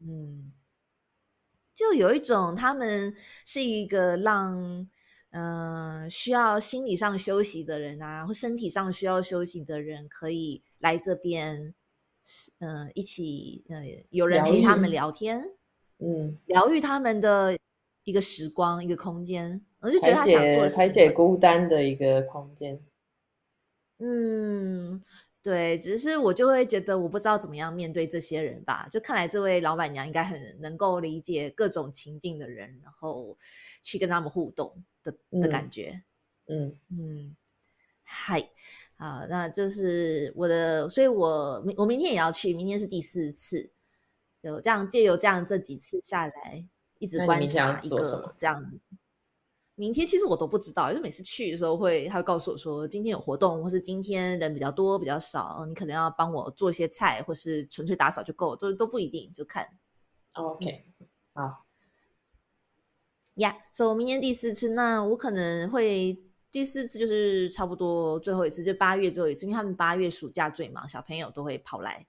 [0.00, 0.52] 嗯，
[1.74, 3.14] 就有一种他们
[3.46, 4.86] 是一个让
[5.30, 11.74] 嗯、呃需要心理上休息的人啊，或身体上需要休息的人，可以来这边，
[12.58, 15.52] 嗯、一起呃有人陪他们聊天，
[16.02, 17.56] 嗯，疗愈他们的
[18.04, 19.64] 一个时光，一个空间。
[19.80, 22.80] 我就觉得他想做排解孤单的一个空间。
[23.98, 25.00] 嗯，
[25.42, 28.88] 对，只是我就会觉得我不知道怎么样面对这些人吧。
[28.90, 33.36] 就看来这位老板娘应该很能够理解各种情境的人，然后
[33.80, 36.02] 去跟他们互动的的感嗯觉。
[36.48, 37.36] 嗯嗯，
[38.02, 38.50] 嗨，
[38.96, 43.70] 好，那就是我的，所以我明我明天也要去，明天是第四次，
[44.42, 46.66] 就这样借由这样这几次下来，
[46.98, 48.72] 一直观察一个这样。
[49.74, 59.66] 明天其实我都不知道，因为每次去的时候会，他会告诉我说今天有活动，或是今天人比较多比较少，你可能要帮我做一些菜，或是纯粹打扫就够，都都不一定，就看。
[60.34, 60.84] ，OK，
[61.32, 61.64] 好，
[63.36, 72.06] 呀，所以我明年第四次，那我可能会第四次就是差不多最后一次，就八月最后一次，因为他们八月暑假最忙，小朋友都会跑来，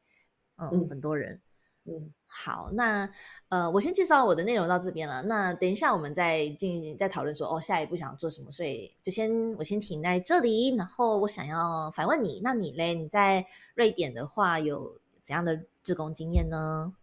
[0.57, 1.41] 嗯，嗯很多人。
[1.85, 3.09] 嗯好，那
[3.49, 5.21] 呃，我先介绍我的内容到这边了。
[5.23, 10.75] 那等一下我们再进行再讨论说，哦，下一步想要做什么，所以就先我先停在这里。
[10.75, 12.93] 然后我想要反问你，那你嘞？
[12.93, 16.95] 你在瑞典的话有怎样的志工经验呢？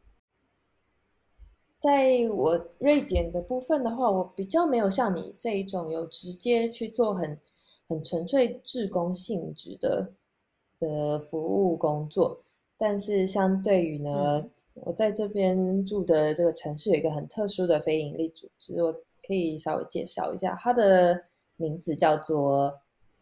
[1.78, 7.38] 在我瑞典的部分的话，我比较没有像你这一种有直接去做很
[7.86, 10.12] 很纯粹志工性质的
[10.78, 12.42] 的服务工作，
[12.82, 18.90] 但是相对于呢，我在这边住的这个城市有一个很特殊的非营利组织，我
[19.22, 21.22] 可以稍微介绍一下，它的
[21.56, 22.80] 名字叫做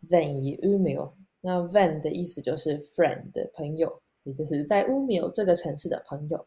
[0.09, 6.47] Van i u m i l 那 Van 的意思就是 friend 的朋友，也就是在乌米尔这个城市的朋友。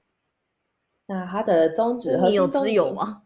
[1.06, 3.24] 那它的宗旨核你有心宗旨自由吗？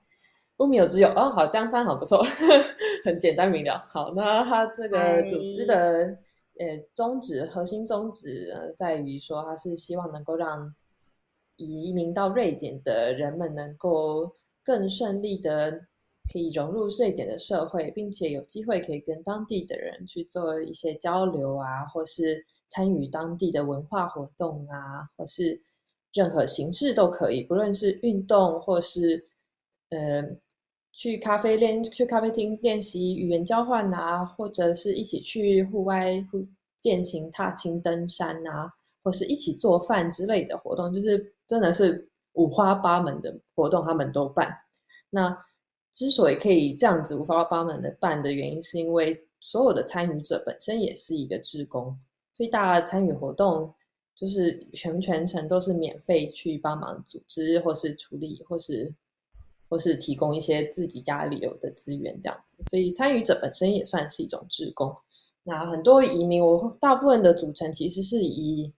[0.58, 2.26] 乌米有之友哦，好，这样翻好不错，
[3.06, 3.84] 很简单明了。
[3.86, 6.17] 好，那它这个组织的
[6.59, 10.73] 呃宗旨核心宗旨呃在于说，它是希望能够让
[11.57, 15.87] 移民到瑞典的人们能够更顺利的
[16.31, 25.61] 可以融入瑞典的社会，并且有机会可以跟当地的人去做一些交流啊，或是参与当地的文化活动啊，或是
[26.13, 29.27] 任何形式都可以，不论是运动或是
[29.89, 30.23] 呃
[30.97, 36.45] 去咖啡练去咖啡厅练习语言交换啊，或者是一起去户外户
[36.79, 38.71] 践行踏青登山啊，
[39.03, 44.55] 或是一起做饭之类的活动，就是真的是五花八门的活动，他们都办。
[45.10, 45.38] 那
[45.93, 51.97] 之所以可以这样子五花八门的办的原因，是因为所有的参与者本身也是一个志工，
[52.34, 53.73] 所以大家参与活动
[54.15, 58.93] 就是全全程都是免费去帮忙组织，或是处理，或是
[59.69, 62.58] 或是提供一些自己家里有的资源这样子。
[62.63, 64.95] 所以参与者本身也算是一种志工。
[65.43, 68.73] 那很多移民，我大部分的组成其实是以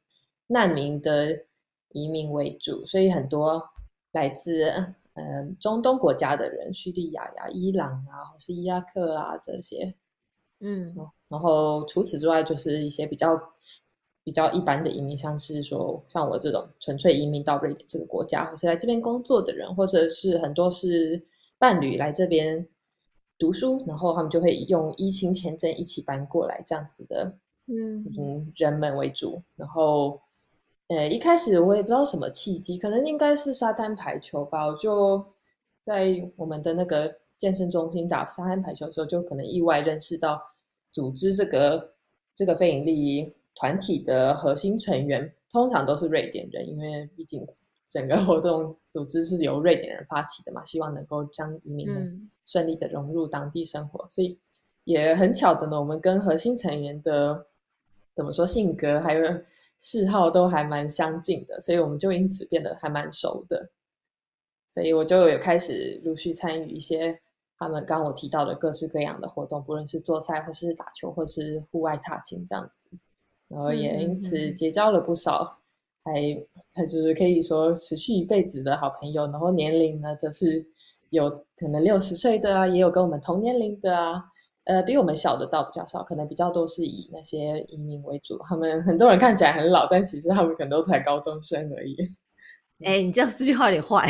[0.47, 1.45] 难民的
[1.93, 3.63] 移民为主，所以很多
[4.12, 4.69] 来自
[5.13, 9.95] 嗯中东国家的人，叙利亚呀、伊朗啊，或是伊拉克啊这些，
[10.60, 10.93] 嗯
[11.30, 13.38] 然后除此之外，就是一些比较
[14.27, 21.25] 比较一般的移民，像是说像我这种纯粹移民到瑞典这个国家，或是来这边工作的人，或者是很多是
[21.57, 22.67] 伴侣来这边
[23.39, 27.37] 读书，然后他们就会用依亲签证一起搬过来这样子的
[27.67, 29.41] 嗯嗯人们为主。
[29.55, 30.19] 然后
[30.89, 35.25] 呃一开始我也不知道什么契机，可能应该是沙滩排球吧，我就
[35.81, 40.41] 在我们的那个健身中心打沙滩排球的时候，就可能意外认识到
[40.91, 41.87] 组织这个
[42.35, 47.46] 这个非营利团体的核心成员，通常都是瑞典人，因为毕竟
[47.88, 51.88] 整个活动组织是由瑞典人发起的嘛，希望能够将移民
[52.46, 54.38] 顺利的融入当地生活，所以
[54.84, 57.48] 也很巧的呢，我们跟核心成员的
[58.15, 59.41] 怎么说性格还有
[59.80, 63.70] 嗜好都还蛮相近的，所以我们就因此变得还蛮熟的。
[64.67, 67.17] 所以我就有开始陆续参与一些
[67.58, 72.98] 他们刚刚我提到的各式各样的活动，不论是做菜或是打球或是户外踏青这样子，
[73.47, 75.51] 然后也因此结交了不少
[76.03, 76.13] 还
[76.73, 80.65] 还就是可以说持续一辈子的好朋友，然后年龄呢则是
[81.10, 84.23] 有可能六十岁的啊，也有跟我们同年龄的啊，
[84.65, 88.38] 呃，比我们小的倒比较少，可能比较都是以那些移民为主。
[88.43, 91.95] 他们很多人看起来很老，但其实他们可能都才高中生而已。
[92.86, 94.05] 哎、你这样这句话有点坏。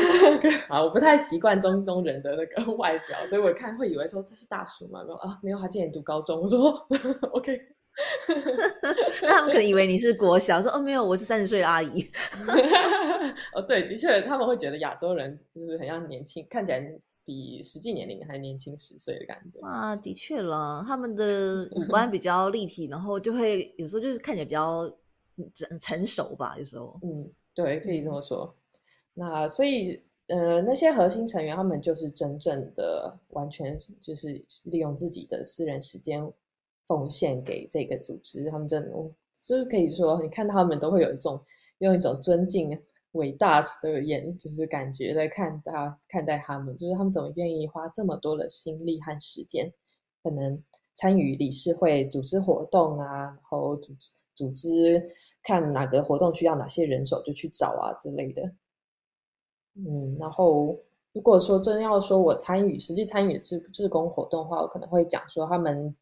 [0.70, 6.40] 啊，我不太习惯中东人的那个 外表，所以我看会以为说这是大叔嘛，没有啊，没有，他今年读高中。
[6.40, 6.86] 我说
[7.34, 7.58] OK，
[9.22, 12.06] 那他们可能以为你是国小，说哦没有，我是三十岁的阿姨。
[13.54, 16.80] 哦，对，的确，他们会觉得亚洲人就是很像年轻，看起来
[17.24, 19.60] 比实际年龄还年轻十岁的感觉。
[19.60, 24.90] 啊，的确了，他们的五官比较立体，然后就会有时候就是看起来比较
[25.54, 26.98] 成成熟吧，有时候。
[27.02, 28.54] 嗯，对，可以这么说。
[29.14, 34.28] 那所以，呃，那些核心成员他们就是真正的完全就是
[34.64, 36.22] 利用自己的私人时间
[36.90, 41.40] 奉献给这个组织，他们真的就是可以说，你看他们都会有一种
[41.78, 42.76] 用一种尊敬。
[43.14, 49.68] 伟大的眼，就是感觉在看他看待他们，就是他们怎么愿意花这么多的心力和时间，
[50.22, 50.56] 可能
[50.94, 55.10] 参与理事会组织活动啊，然后组织组织
[55.42, 58.42] 看哪个活动需要哪些人手就去找啊之类的。
[59.74, 60.78] 嗯，然后
[61.12, 65.92] 如果说真要说我参与实际参与志志工活动的话，我可能会讲说他们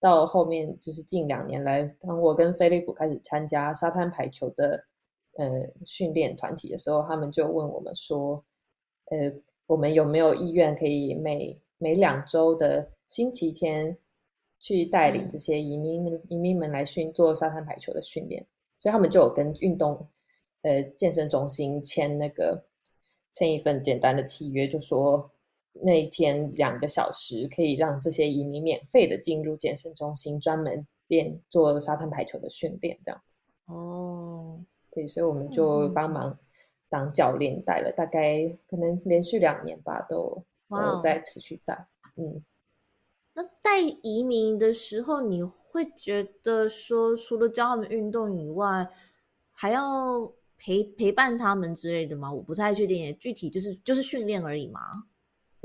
[0.00, 4.84] 到后面就是近两年来，当我跟飞利浦开始参加沙滩排球的。
[5.38, 8.42] 呃，训练团体的时候，他们就问我们说
[9.12, 9.30] ：“呃，
[9.66, 13.94] 我们有没有意愿可以每每两周的星期天
[14.58, 18.46] 去带领这些移民移民们来训做沙滩排球的训练？”
[18.80, 20.08] 所以他们就有跟运动
[20.62, 22.64] 呃健身中心签那个
[23.30, 25.30] 签一份简单的契约，就说
[25.82, 33.38] 那一天两个小时可以让这些移民免费的进入健身中心，专门练做沙滩排球的训练，这样子。
[33.66, 34.64] 哦。
[34.88, 36.38] 对，所以我们就帮忙
[36.88, 41.86] 当教练带了，大概可能连续两年吧，都都在持续带。
[42.16, 42.42] 嗯，
[43.34, 48.88] 那带移民的时候，你会觉得说，除了教他们运动以外，
[49.52, 52.32] 还要陪陪伴他们之类的吗？
[52.32, 54.80] 我不太确定，具体就是就是训练而已吗？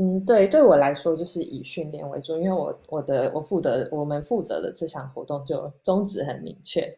[0.01, 6.97] 嗯，对，对我来说就是以训练为主，因为我我的我负责我们负责的这项活动就宗旨很明确。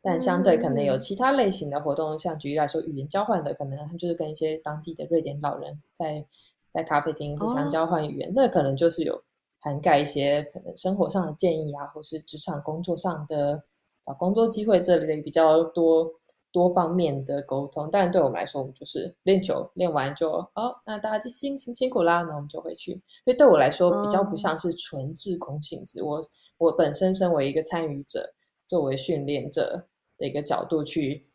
[0.00, 6.26] 但相对可能有其他类型的活动，像举例来说，语言交换的，可能就是跟一些当地的瑞典老人在
[6.70, 9.22] 在咖啡厅互相交换语言，那可能就是有
[9.60, 13.62] 涵盖一些可能生活上的建议啊，或是职场工作上的
[14.02, 16.10] 找工作机会这类比较多
[16.54, 17.90] 多方面的沟通。
[17.92, 22.92] 但对我们来说，我们就是练球，练完就哦，那大家就辛辛辛苦啦，那我们就回去。
[23.24, 26.02] 所以对我来说，比较不像是纯自控性质。
[26.02, 26.22] 我
[26.56, 28.32] 我本身身为一个参与者，
[28.66, 29.86] 作为训练者。
[30.16, 31.26] 的一个角度去，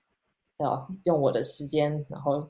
[0.55, 2.49] 呃，用我的时间，然后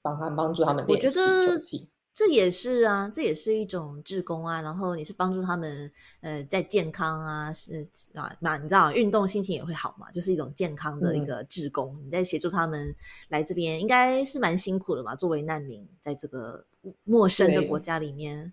[0.00, 1.08] 帮他帮助他们练习
[1.44, 1.90] 球技。
[2.14, 4.62] 这也是啊，这也是一种志工啊。
[4.62, 11.98] 然后你是帮助他们，呃，在健康啊，是啊，那你知道运动心情也会好嘛，就是一种健康的一个志工。
[12.04, 12.94] 你在协助他们
[13.30, 15.16] 来这边，应该是蛮辛苦的嘛。
[15.16, 16.64] 作为难民，在这个
[17.02, 18.52] 陌生的国家里面。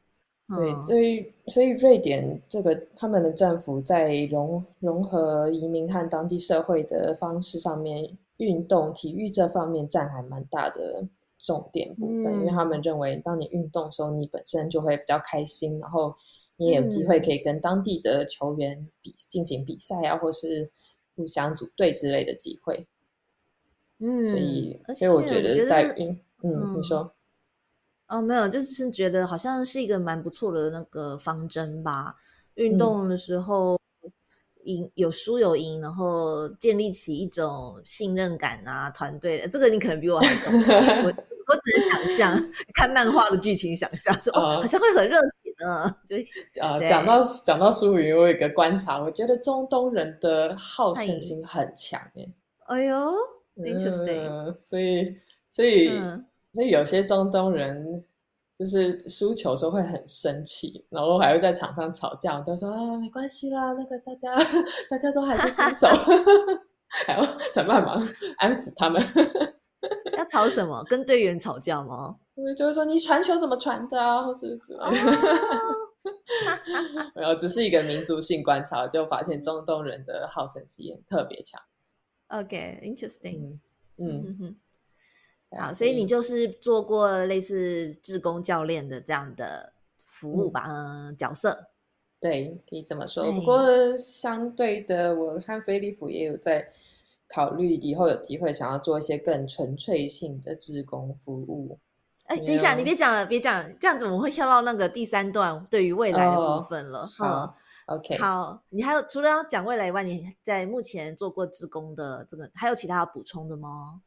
[0.54, 11.08] 对，所以所以瑞典这个他们的政府在融融合移民和当地社会的方式上面，运动体育这方面占还蛮大的
[11.44, 16.16] 重点部分，因为他们认为，当你运动的时候，你本身就会比较开心，然后
[16.58, 20.70] 你也有机会可以跟当地的球员比进行比赛啊，或是
[21.16, 22.86] 互相组队之类的机会。
[24.00, 27.14] 嗯，所以所以我觉得在嗯嗯，你说。
[28.08, 32.14] 哦，没有，就是觉得好像是一个蛮不错的那个方针吧。
[32.56, 33.80] 运动的时候
[34.66, 39.48] 赢有输有赢，然后建立起一种信任感啊，团队。
[39.50, 41.06] 这个你可能比我还懂。
[41.06, 41.14] 我
[41.48, 45.96] 我只能想象看漫画的剧情，想象说哦，好像会很热血呢。
[46.06, 46.16] 就
[46.64, 52.34] 啊，讲到讲到输赢，我有一个观察，我觉得中东人的好胜心很强诶。
[52.68, 53.14] 哎呦
[53.58, 54.56] ，interesting。
[54.60, 55.16] 所以
[55.50, 55.92] 所以。
[56.54, 58.04] 所以有些中东人
[58.60, 62.42] 就是输球时候会很生气，然后还会在场上吵架。
[62.42, 64.36] 都说啊，没关系啦，那个大家
[64.90, 65.88] 大家都还是新手，
[67.08, 67.24] 还要
[67.54, 67.98] 想办法
[68.40, 69.02] 安抚他们。
[70.22, 70.84] 要吵什么？
[70.88, 72.18] 跟队员吵架吗？
[72.58, 74.78] 就是说你传球怎么传的啊，或者是
[77.14, 81.62] 没有，只是一个民族性观察，就发现中东人的好胜心特别强。
[82.28, 83.58] OK，interesting。
[83.98, 84.56] 嗯嗯。
[85.60, 90.66] 好，所以你就是做过类似志工教练的这样的服务吧？
[90.70, 91.68] 嗯，角色，
[92.20, 93.30] 对，可以这么说。
[93.32, 96.72] 不过相对的，我和飞利浦也有在
[97.34, 101.80] 考虑以后有机会想要做一些更纯粹性的志工服务。
[102.26, 107.06] 哎，等一下，你别讲了，别讲，这样子我们会跳到那个第三段对于未来的部分了。
[107.08, 107.54] 好
[107.88, 114.02] ，OK，好，你还有除了要讲未来以外，你在目前做过志工的这个，还有其他要补充的吗？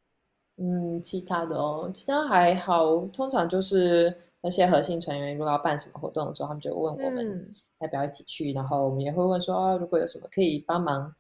[0.57, 3.01] 嗯，其他的哦，其他还好。
[3.07, 7.51] 通常就是那些核心成员，如果要办什么活动的时候，他们就问我们
[7.81, 11.13] 要不要一起去，然后我们也会问说，哦，如果有什么可以帮忙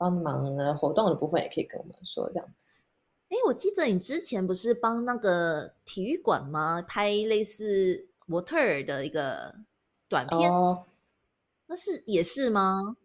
[0.00, 2.70] 帮忙的活动的部分，也可以跟我们说这样子。
[3.28, 6.80] 哎，我记得你之前不是帮那个体育馆吗？
[6.80, 9.54] 拍类似模特儿的一个
[10.08, 10.50] 短片，
[11.66, 12.96] 那是也是吗？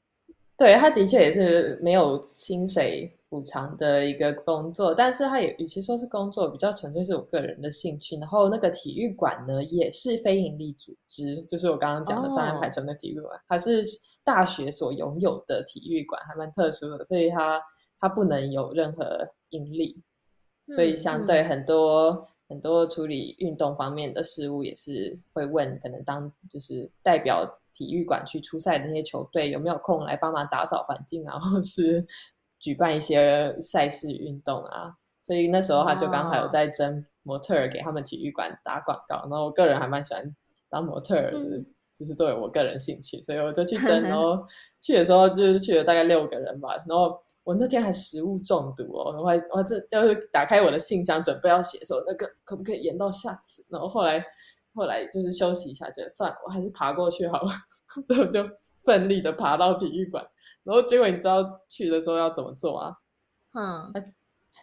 [0.57, 8.15] 对，他的确也是没有薪水补偿的一个工作，但是他也与其说是工作，比较纯粹是我个人的兴趣。
[8.15, 13.83] 然后那个体育馆呢，也是非营利组织，就是我刚刚讲的上海海城的体育馆，它是
[14.26, 17.61] 大学所拥有的体育馆，还蛮特殊的，所以它
[17.97, 20.03] 它不能有任何盈利。
[20.76, 32.03] 所以，相对很多很多处理运动方面的事物，也是会问，可能当就是代表体育馆去出赛的那些球队，有没有空来帮忙打扫环境啊， 或是
[32.59, 34.91] 举办一些赛事运动啊？
[35.21, 40.36] 所以那时候他就刚好有在争模特儿给他们体育馆打广告，然后我个人还蛮喜欢
[40.67, 41.59] 当模特儿的，
[41.95, 44.01] 就是作为我个人兴趣，所以我就去 争。
[44.03, 44.35] 然后
[44.81, 47.19] 去的时候就是去了大概六个人吧，然后。
[47.45, 54.25] 我那天还食物中毒哦，我还我这就是打开我的信箱准备要写说那个可不可以延到下次，然后后来
[54.73, 57.51] 后来就是休息一下，觉得算了，我还是爬过去好了，
[58.07, 58.43] 所以我就
[58.83, 60.27] 奋力的爬到体育馆，
[60.63, 62.91] 然后结果你知道去的时候要怎么做啊？
[63.53, 63.93] 嗯，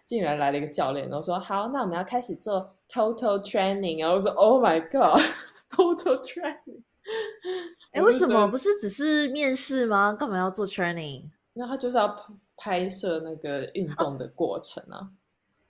[0.04, 6.82] 竟然来了一个教练，然后说好，那我们要开始做 total training，然后我说 Oh my god，total training，
[7.92, 10.12] 哎，为什么不是只是面试吗？
[10.12, 11.30] 干嘛要做 training？
[11.54, 12.16] 那他就是要。
[12.54, 15.10] 拍摄那个运动的过程啊，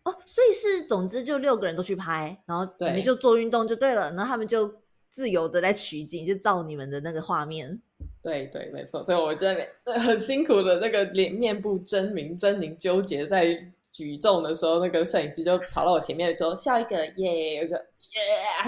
[0.03, 4.71] 哦，所以是总之就六个人都去拍，然后你们就做运动就对了，然后他们就
[5.09, 7.81] 自由的来取景，就照你们的那个画面。
[8.23, 9.03] 对对，没错。
[9.03, 13.47] 所以我在那边很辛苦的那个脸面部狰狞狰狞纠结在
[13.93, 18.23] 举重的时候，那个摄影师就跑到我前面说笑一个耶，我说耶，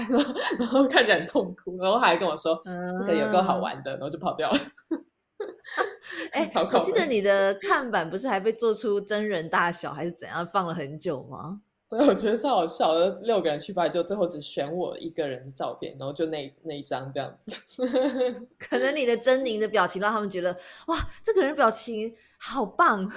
[0.59, 2.61] 然后看起来很痛苦，然后还跟我说
[2.99, 4.59] 这个有够好玩的，然后就跑掉了。
[6.33, 11.61] 哎，我记得你的看板不是还被做出真人大小还是怎样放了很久吗？
[11.99, 13.21] 对，我觉得超好笑的。
[13.23, 17.87] 六个人去拍，就最后只选我一个人的照片，然后就那那一张这样子。
[18.59, 20.57] 可能你的狰狞的表情让他们觉得
[20.89, 23.11] 哇，这个人表情好棒，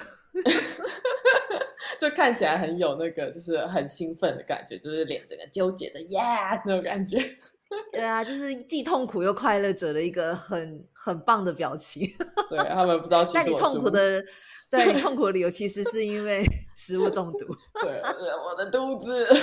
[1.98, 7.18] 就看起来很有那个，就是很兴奋的感觉，就是脸整个纠结的呀那种感觉。
[7.92, 12.02] 对啊，就是既痛苦又快乐者的一个很很棒的表情。
[12.48, 14.24] 对他们不知道，但你痛苦的，
[14.70, 16.44] 对你痛苦的理由其实是因为
[16.76, 17.46] 食物中毒。
[17.82, 18.00] 对，
[18.44, 19.26] 我的肚子。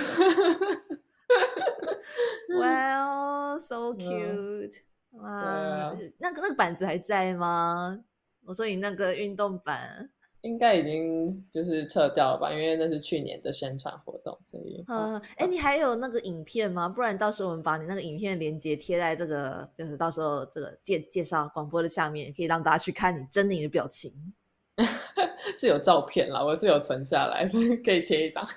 [2.48, 4.82] Well, so cute！
[5.12, 8.00] 哇，那个那个板子还在吗？
[8.46, 10.12] 我说你那个运动板。
[10.42, 14.86] 应该已经就是撤掉了吧，因为那是去年的宣传活动，所以。
[14.88, 16.88] 嗯，哎，你还有那个影片吗？
[16.88, 24.14] 不然到时候我们把你那个影片连接贴在这个，就是到时候这个介介绍广播的下面，可以让大家去看你狰狞的表情。
[25.56, 28.46] 是有照片啦，我是有存下来，所以可以贴一张。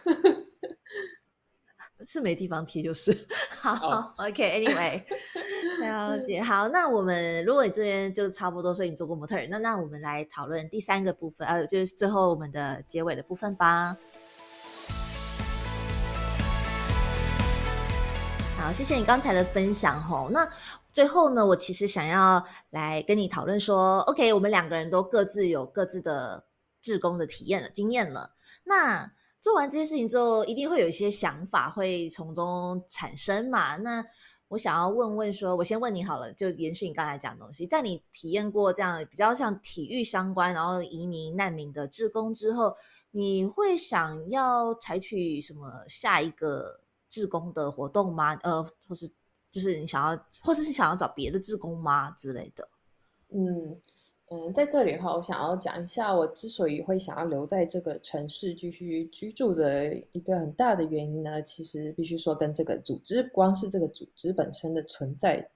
[2.06, 3.26] 是没地方贴就是。
[3.50, 5.02] 好，OK，Anyway。
[5.82, 13.96] 了解，好，那我们如果你这边就差不多，所以你做过模特，那那我们来讨论第三个部分，呃，就是最后我们的结尾的部分吧。
[18.56, 20.28] 好，谢谢你刚才的分享吼。
[20.30, 20.48] 那
[20.98, 26.44] 最后呢，我其实想要来跟你讨论说，OK，我们两个人都各自有各自的
[26.80, 28.34] 志工的体验了、经验了。
[28.64, 29.08] 那
[29.40, 33.76] 做完这些事情之后，一定会有一些想法会从中产生嘛？
[33.76, 34.04] 那
[34.48, 42.74] 我想要问问说，我先问你好了，就延续你刚才讲的东西，在你体验过这样比较像体育相关，然后移民难民的志工之后，
[43.12, 48.34] 你会想要采取什么下一个志工的活动吗？
[48.42, 49.08] 呃，或是
[49.50, 52.68] 就是你想要，或者是想要找别的志工吗之类的？
[53.30, 53.80] 嗯。
[54.30, 65.50] 嗯，在这里的话，我想要讲一下，我之所以会想要留在这个城市继续居住的一个很大的原因呢，其实必须说跟这个组织，光是这个组织本身的存在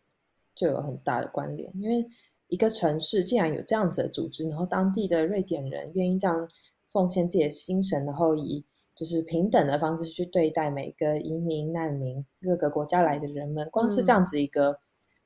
[0.54, 1.70] 就有很大的关联。
[1.74, 2.02] 因为
[2.48, 6.48] 一个城市既然有这样子的组织，然后当地的瑞典人愿意这样
[6.90, 8.64] 奉献自己的精神，然后以
[8.94, 14.78] 就是平等的方式去对待每个移民、难民、各个国家来的人们，光是这样子一个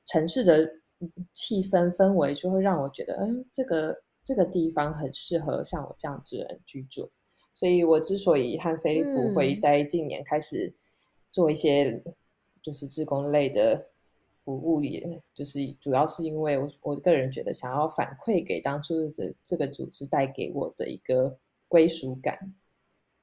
[0.05, 0.69] 城市的。
[1.35, 7.11] 气氛氛围就会让我觉得，嗯，这个这个地方很适合像我这样子人居住。
[7.53, 10.75] 所以我之所以和菲利普会在近年开始
[11.31, 12.03] 做一些
[12.63, 13.89] 就是自工类的
[14.43, 21.39] 服务，也就是主要是因为我我个人觉得想要反馈给当初的这个组织带给我的一个
[21.69, 22.55] 归属感。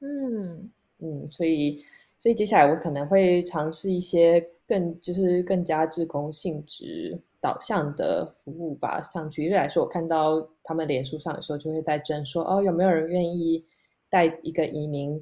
[0.03, 1.83] 嗯嗯，所以
[2.19, 7.21] 所以接下来我可能会尝试一些更就是更加自工性质。
[7.43, 13.65] 导向的服务吧，像举例来说，我看到他们脸书上的时候就会在争说，哦，有没有人愿意
[14.09, 15.21] 带一个移民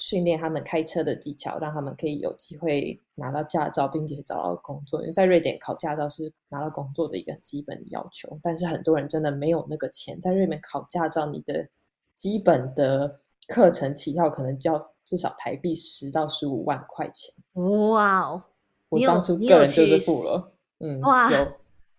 [0.00, 5.00] 训练他们开车的技巧，让他们可以有机会拿到驾照，并且找到工作。
[5.02, 10.20] 因为在瑞典考驾照是拿到工作的一个基本要求，但是很多人真的没有那个钱。
[10.20, 11.68] 在瑞典考驾照，你的
[12.16, 17.34] 基本的课程起跳可能就要至少台币十到十五万块钱。
[17.54, 18.42] 哇哦！
[18.88, 21.28] 我当初个人就是付了，嗯，哇。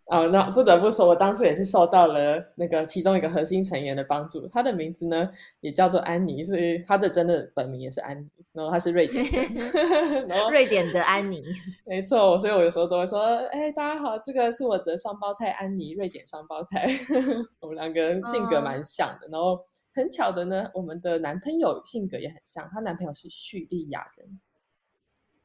[0.07, 4.47] 哦，那不得不说，我当初也是受到了那个其中一个核心成员的帮助。
[4.47, 5.27] 他的名字呢
[5.61, 8.29] 也叫做安妮，所以他的真的本名也是安妮。
[8.53, 9.25] 然后他是瑞典，
[10.29, 11.43] 然后瑞典的安妮，
[11.85, 12.37] 没错。
[12.37, 13.19] 所以我有时候都会说
[13.51, 16.87] ：“哎，大家好，这个是我的双胞胎安妮，瑞典双胞胎。
[17.59, 19.27] 我们两个人性格蛮像的。
[19.31, 19.59] 然后
[19.93, 22.69] 很巧的呢，我们的男朋友性格也很像。
[22.71, 24.39] 她男朋友是叙利亚人。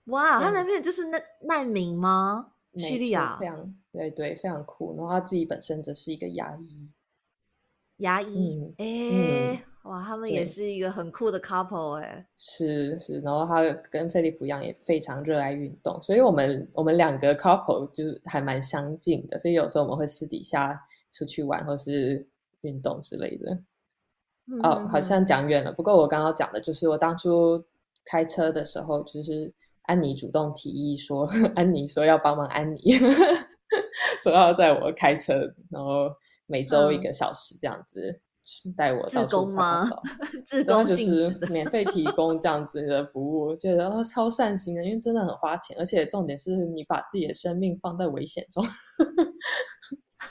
[0.04, 2.52] 哇，她男朋友就是难难民吗？
[2.76, 6.88] 叙利亚非常对对非常酷，然后他自己本身则是一个牙医，
[7.96, 22.24] 牙医哎哇，他们也是一个很酷的 couple 哎，是是，然后他跟菲利普一样也非常热爱运动，所以我们我们两个 couple 就是还蛮相近的，所以有时候我们会私底下出去玩或是
[22.60, 23.58] 运动之类的。
[24.62, 27.64] 哦，好像讲远了，不过我刚刚讲的就是我当初
[28.04, 29.52] 开车的时候就是。
[29.82, 32.80] 安妮主动提议说：“安妮说要帮忙安妮，
[34.22, 36.10] 说要带我开车，然后
[36.46, 38.20] 每周一个小时这样子
[38.76, 40.02] 带我到处跑跑。
[40.44, 48.64] 自 工就是免费提供这样子的服务，觉得超善心的，因为真的很花钱，而且重点是你把自己的生命放在危险中，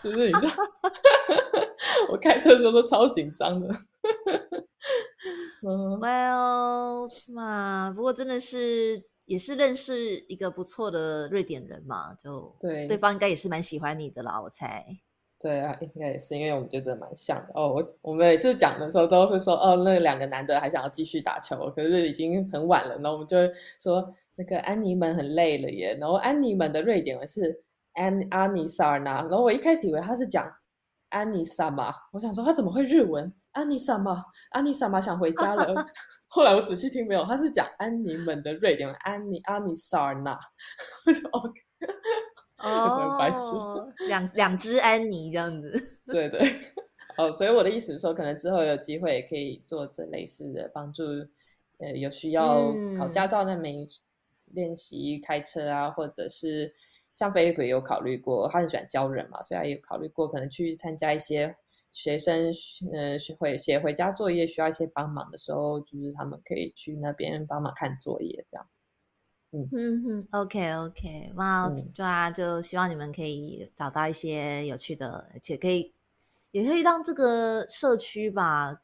[0.03, 0.53] 就是你知道，
[2.11, 3.67] 我开车的时候都超紧张的。
[5.61, 14.83] Well 嘛，不过真的是。”也是认识一个不错的瑞典人嘛，就对，对方应该也是蛮喜欢你的啦，我猜。
[15.39, 17.71] 对啊，应该也是，因为我们就真的蛮像的哦。
[17.75, 25.95] 我我们每次讲的时候都会说，哦，那两个男的还想要继续打球，可是已经很晚了，然后我们就会说，那个安妮们很累了耶。
[26.01, 27.63] 然后安妮们的瑞典文是
[27.93, 30.51] 安安妮萨尔纳，然后我一开始以为他是讲
[31.09, 33.31] 安妮萨玛，我想说他怎么会日文？
[33.59, 35.85] 安妮萨玛，安妮萨玛想回家了。
[36.27, 40.39] 后来我仔细听，没有，他是讲安妮们的瑞典，安妮安妮萨尔纳。
[41.05, 41.61] 我就 OK，
[42.59, 45.99] 哦，白痴，两两只安妮这样子。
[46.05, 46.39] 对对，
[47.17, 51.03] 哦，所以我的意思是说，可能之后有机会可以做这类似的帮助，
[51.79, 53.85] 呃，有需要考驾照那没
[54.45, 56.73] 练习开车啊，或者是
[57.13, 61.53] 像菲利普有考虑过，他很喜欢教人嘛，所以他有考虑过可能去参加一些。
[61.91, 62.53] 学生
[62.91, 68.67] 呃学会写回家作业需要一些帮忙的时候，就是他们可以去那边帮忙看作业，这样。
[69.51, 75.91] 嗯嗯嗯，OK OK，哇，对啊，就希望你们可以找到一些有趣的，而且可以
[76.51, 78.81] 也可以让这个社区吧，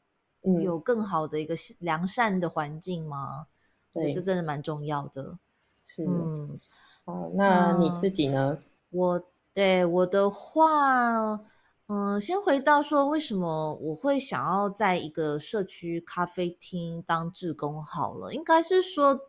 [0.62, 3.46] 有更好的一个良善的环境嘛。
[3.94, 5.38] 对，这真的蛮重要的。
[5.84, 6.58] 是，嗯，
[7.04, 8.58] 哦，那你自己呢？
[8.90, 11.40] 我对我的话。
[11.88, 17.80] 嗯，先回到说，为什么我会想要在一个社区咖啡厅当志工？
[17.84, 19.20] 好了，应该是说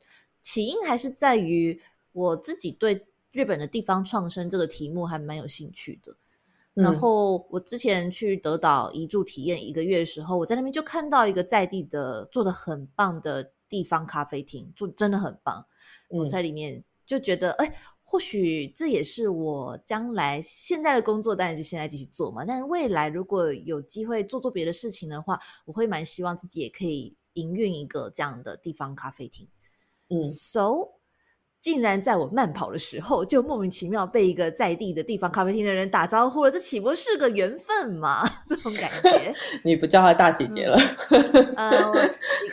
[0.41, 1.79] 起因还是在于
[2.13, 6.15] 我自己对日本的地方创生这个题目还蛮有兴趣的。
[6.73, 15.63] 然后我之前去德岛一住体验一个月的时候，我在那边就看到一个在地的做的很棒的地方咖啡厅，做真的很棒。
[16.09, 17.71] 我在里面就觉得，哎。
[18.09, 22.45] 或许这也是我将来现在的工作，当然是现在继续做嘛。
[22.45, 29.45] 但未来如果有机会做做别的事情的话，我会蛮希望自己也可以营运一个这样的地方咖啡厅。
[30.07, 30.96] 嗯，so。
[31.67, 38.23] 竟然在我慢跑的时候，就莫名其妙被一个在地的地方咖啡厅的人打招呼了，这岂不是个缘分吗？
[38.47, 40.77] 这种感觉， 你不叫她大姐姐了？
[41.57, 41.93] 呃，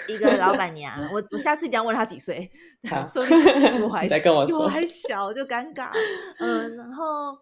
[0.09, 2.51] 一个老板娘，我我下次一定要问她几岁，
[3.07, 3.23] 说
[3.85, 5.91] 我还 再跟我说我还小就尴尬。
[6.41, 7.39] 嗯，然后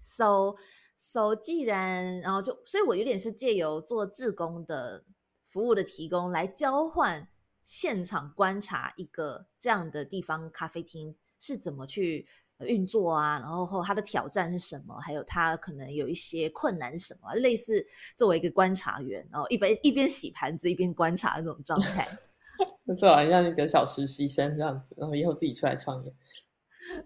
[0.00, 0.56] so
[0.96, 5.04] so 既然然后就，所以我有点是借由做志工的
[5.44, 7.28] 服务的提供来交换。
[7.66, 12.24] 现场观察一个这样的地方咖啡厅是怎么去
[12.60, 13.40] 运作啊？
[13.40, 14.96] 然后后它的挑战是什么？
[15.00, 17.34] 还有它可能有一些困难什么？
[17.34, 17.84] 类似
[18.16, 22.06] 作为一个观察员，然后一边一边洗盘子一边观察那种状态，
[22.86, 26.14] 不错，像一个小实习生这样子，然后以后自己出来创业。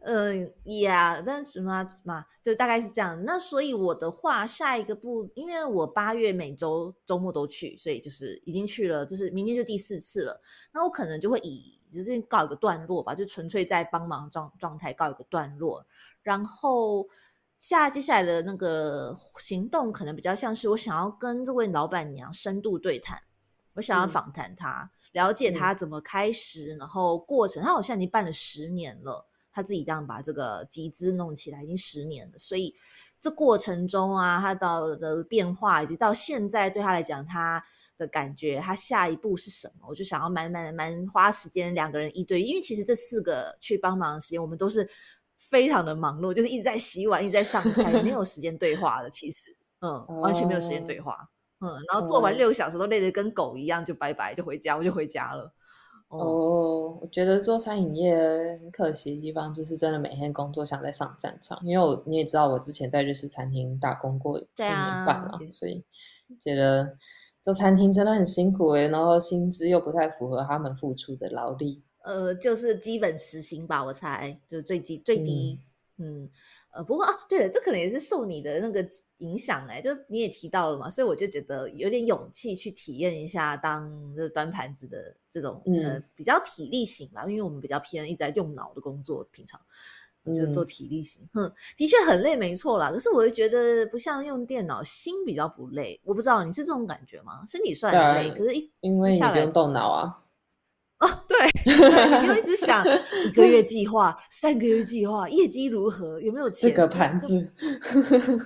[0.03, 3.24] 嗯，Yeah，但什么嘛，就大概是这样。
[3.24, 10.41] 那所以我的话，下一个步，因为我八月每周周末都去，所以就是已经去了，就是明天就第四次了。
[10.72, 15.85] 那我可能就会以就这边告一个段落吧，就纯粹在帮忙状状态告一个段落。
[16.22, 17.09] 然后
[17.59, 23.20] 下接下来的那个行动，可能比较像是我想要跟这位老板娘深度对谈，
[23.74, 24.91] 我想要访谈她。
[25.12, 27.62] 了解她怎么开始，然后过程。
[27.62, 32.75] 她好像已经办了十年了，他自己这样把这个集资弄起来已经十年了，所以
[33.19, 37.63] 这过程中啊，他到的变化以及到现在对他来讲，他
[37.99, 39.87] 的感觉，他下一步是什么？
[39.89, 44.89] 我就想要慢慢慢花时间两个人一对，因为其实这四个去帮忙的时间，我们都是
[45.37, 49.11] 非常的忙碌，就是一直在洗碗，一直在上菜，没有时间对话的。
[49.11, 51.29] 其实，嗯，完全没有时间对话。
[51.61, 55.53] 嗯，然后做完六个小时都累得跟狗一样，就拜拜，就回家，我就回家了。
[56.11, 58.17] 哦，我觉得做餐饮业
[58.61, 61.59] 很可惜的地方，就是真的每天工作像在上战场。
[61.65, 64.69] 因为我你也知道，我之前在日式餐厅打工过一年
[65.07, 65.85] 半嘛，所以
[66.41, 66.97] 觉得
[67.41, 71.83] 做餐厅真的很辛苦诶，然后薪资又不太符合他们付出的劳力。
[72.03, 75.61] 呃，就是基本时薪吧，我猜就是最低最低。
[75.99, 76.29] 嗯，
[76.73, 78.87] 呃，不过啊，对了，这可能也是受你的那个
[79.18, 89.61] 影响哎，就你也提到了嘛，所以我就觉得有点勇气去体验一下当就是端盘子的这种呃比较体力型吧，因为我们比较偏一直在用脑的工作，平常
[90.37, 92.93] 就做体力型，哼，的确很累，没错啦。
[92.93, 96.01] 可是我就觉得不像用电脑，心比较不累。
[96.05, 97.43] 我不知道你是这种感觉吗？
[97.49, 100.23] 身体算累，可是一因为你不用动脑啊。
[101.01, 101.37] 哦，对，
[102.21, 102.85] 你要一直想
[103.27, 106.69] 一个月计划、三个月计划，业绩如何，有没有钱？
[106.71, 107.53] 这个盘子，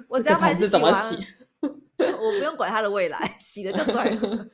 [0.09, 1.17] 我这盘子怎么洗？
[1.97, 4.47] 我不用管他的未来，洗了就对了。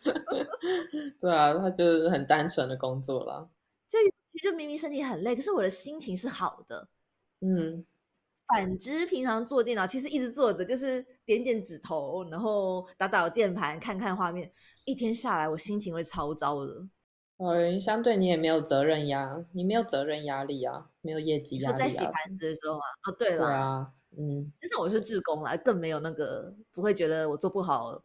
[1.21, 3.49] 对啊，他就是很单纯的工作了。
[3.89, 3.99] 就
[4.43, 6.89] 就明明身体很累，可是我的心情是好的。
[7.41, 7.85] 嗯，
[8.47, 14.51] 反之，平常做电脑，其实一直坐着，就是点点指头，然后打打键盘，看看画面，
[14.85, 16.73] 一天下来，我心情会超糟的。
[17.41, 21.79] 呃，相对你也没有责任压，你没有责任压力啊，没有业绩压力啊。
[21.79, 28.03] 在洗盘子的时候啊，哦，对了，对啊，嗯，就像我是志工啊，更没有那个不会觉得我做不好。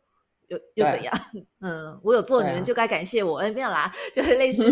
[0.50, 1.14] 又又怎样？
[1.62, 3.40] 嗯，我有做，你们就该感谢我。
[3.40, 4.64] 哎，没有啦， 就是类似，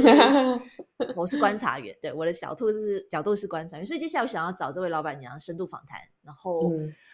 [1.16, 6.72] 我是观察员，对，我的小兔是角度是观察员，所以接下来我想要找这位老板娘深度访谈，然后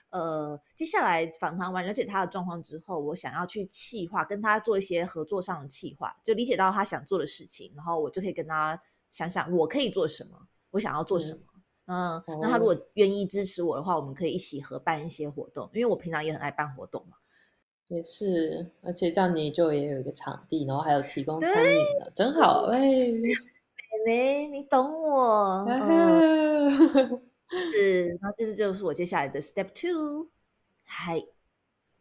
[0.10, 10.38] 呃，接下来访谈完了解她的状况之后，我想要去企划跟她做一些合作上的企划，就理解到她想做的事情，然后我就可以跟她想想我可以做什么，
[10.72, 11.40] 我想要做什么。
[11.92, 17.18] 嗯，那他如果愿意支持我的话，我们可以一起合办一些活动，因为我平常也很爱办活动嘛。
[17.90, 22.80] 也是，而且这样你就也有一个场地，然后还有提供餐饮的，真好哎！
[24.06, 25.66] 妹妹，你懂我。
[27.74, 30.28] 是，然后这是就是我接下来的 step two。
[30.84, 31.20] 嗨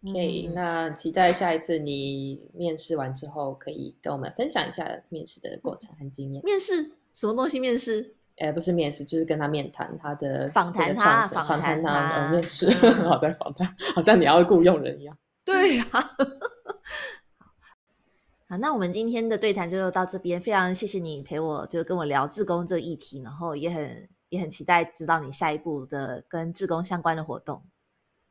[0.07, 6.45] ，OK，那期待下一次你面试完之后，可以跟我们分享一下面试的过程和经验。
[6.45, 7.59] 面试什么东西？
[7.59, 8.15] 面试？
[8.37, 12.71] 哎，不是面试，就是跟他面谈他的访谈他，访谈他，呃，面试。
[13.05, 15.19] 好在访谈，好像你要雇佣人一样。
[15.53, 15.87] 对呀，
[18.49, 27.63] 好，那我们今天的对谈就到这边，非常谢谢你陪我，就跟我聊志工这议题，然后也很也很期待知道你下一步的跟志工相关的活动。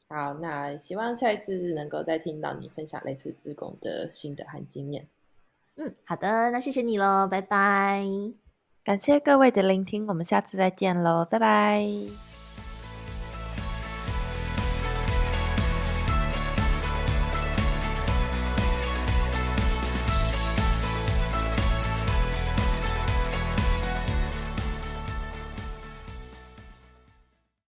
[0.10, 5.08] 好，那希望下一次能够再听到你分享类似志工的心得和经验。
[5.76, 8.06] 嗯，好的，那谢谢你喽，拜拜，
[8.84, 12.27] 感谢各位的聆听，我们下次再见喽，拜拜。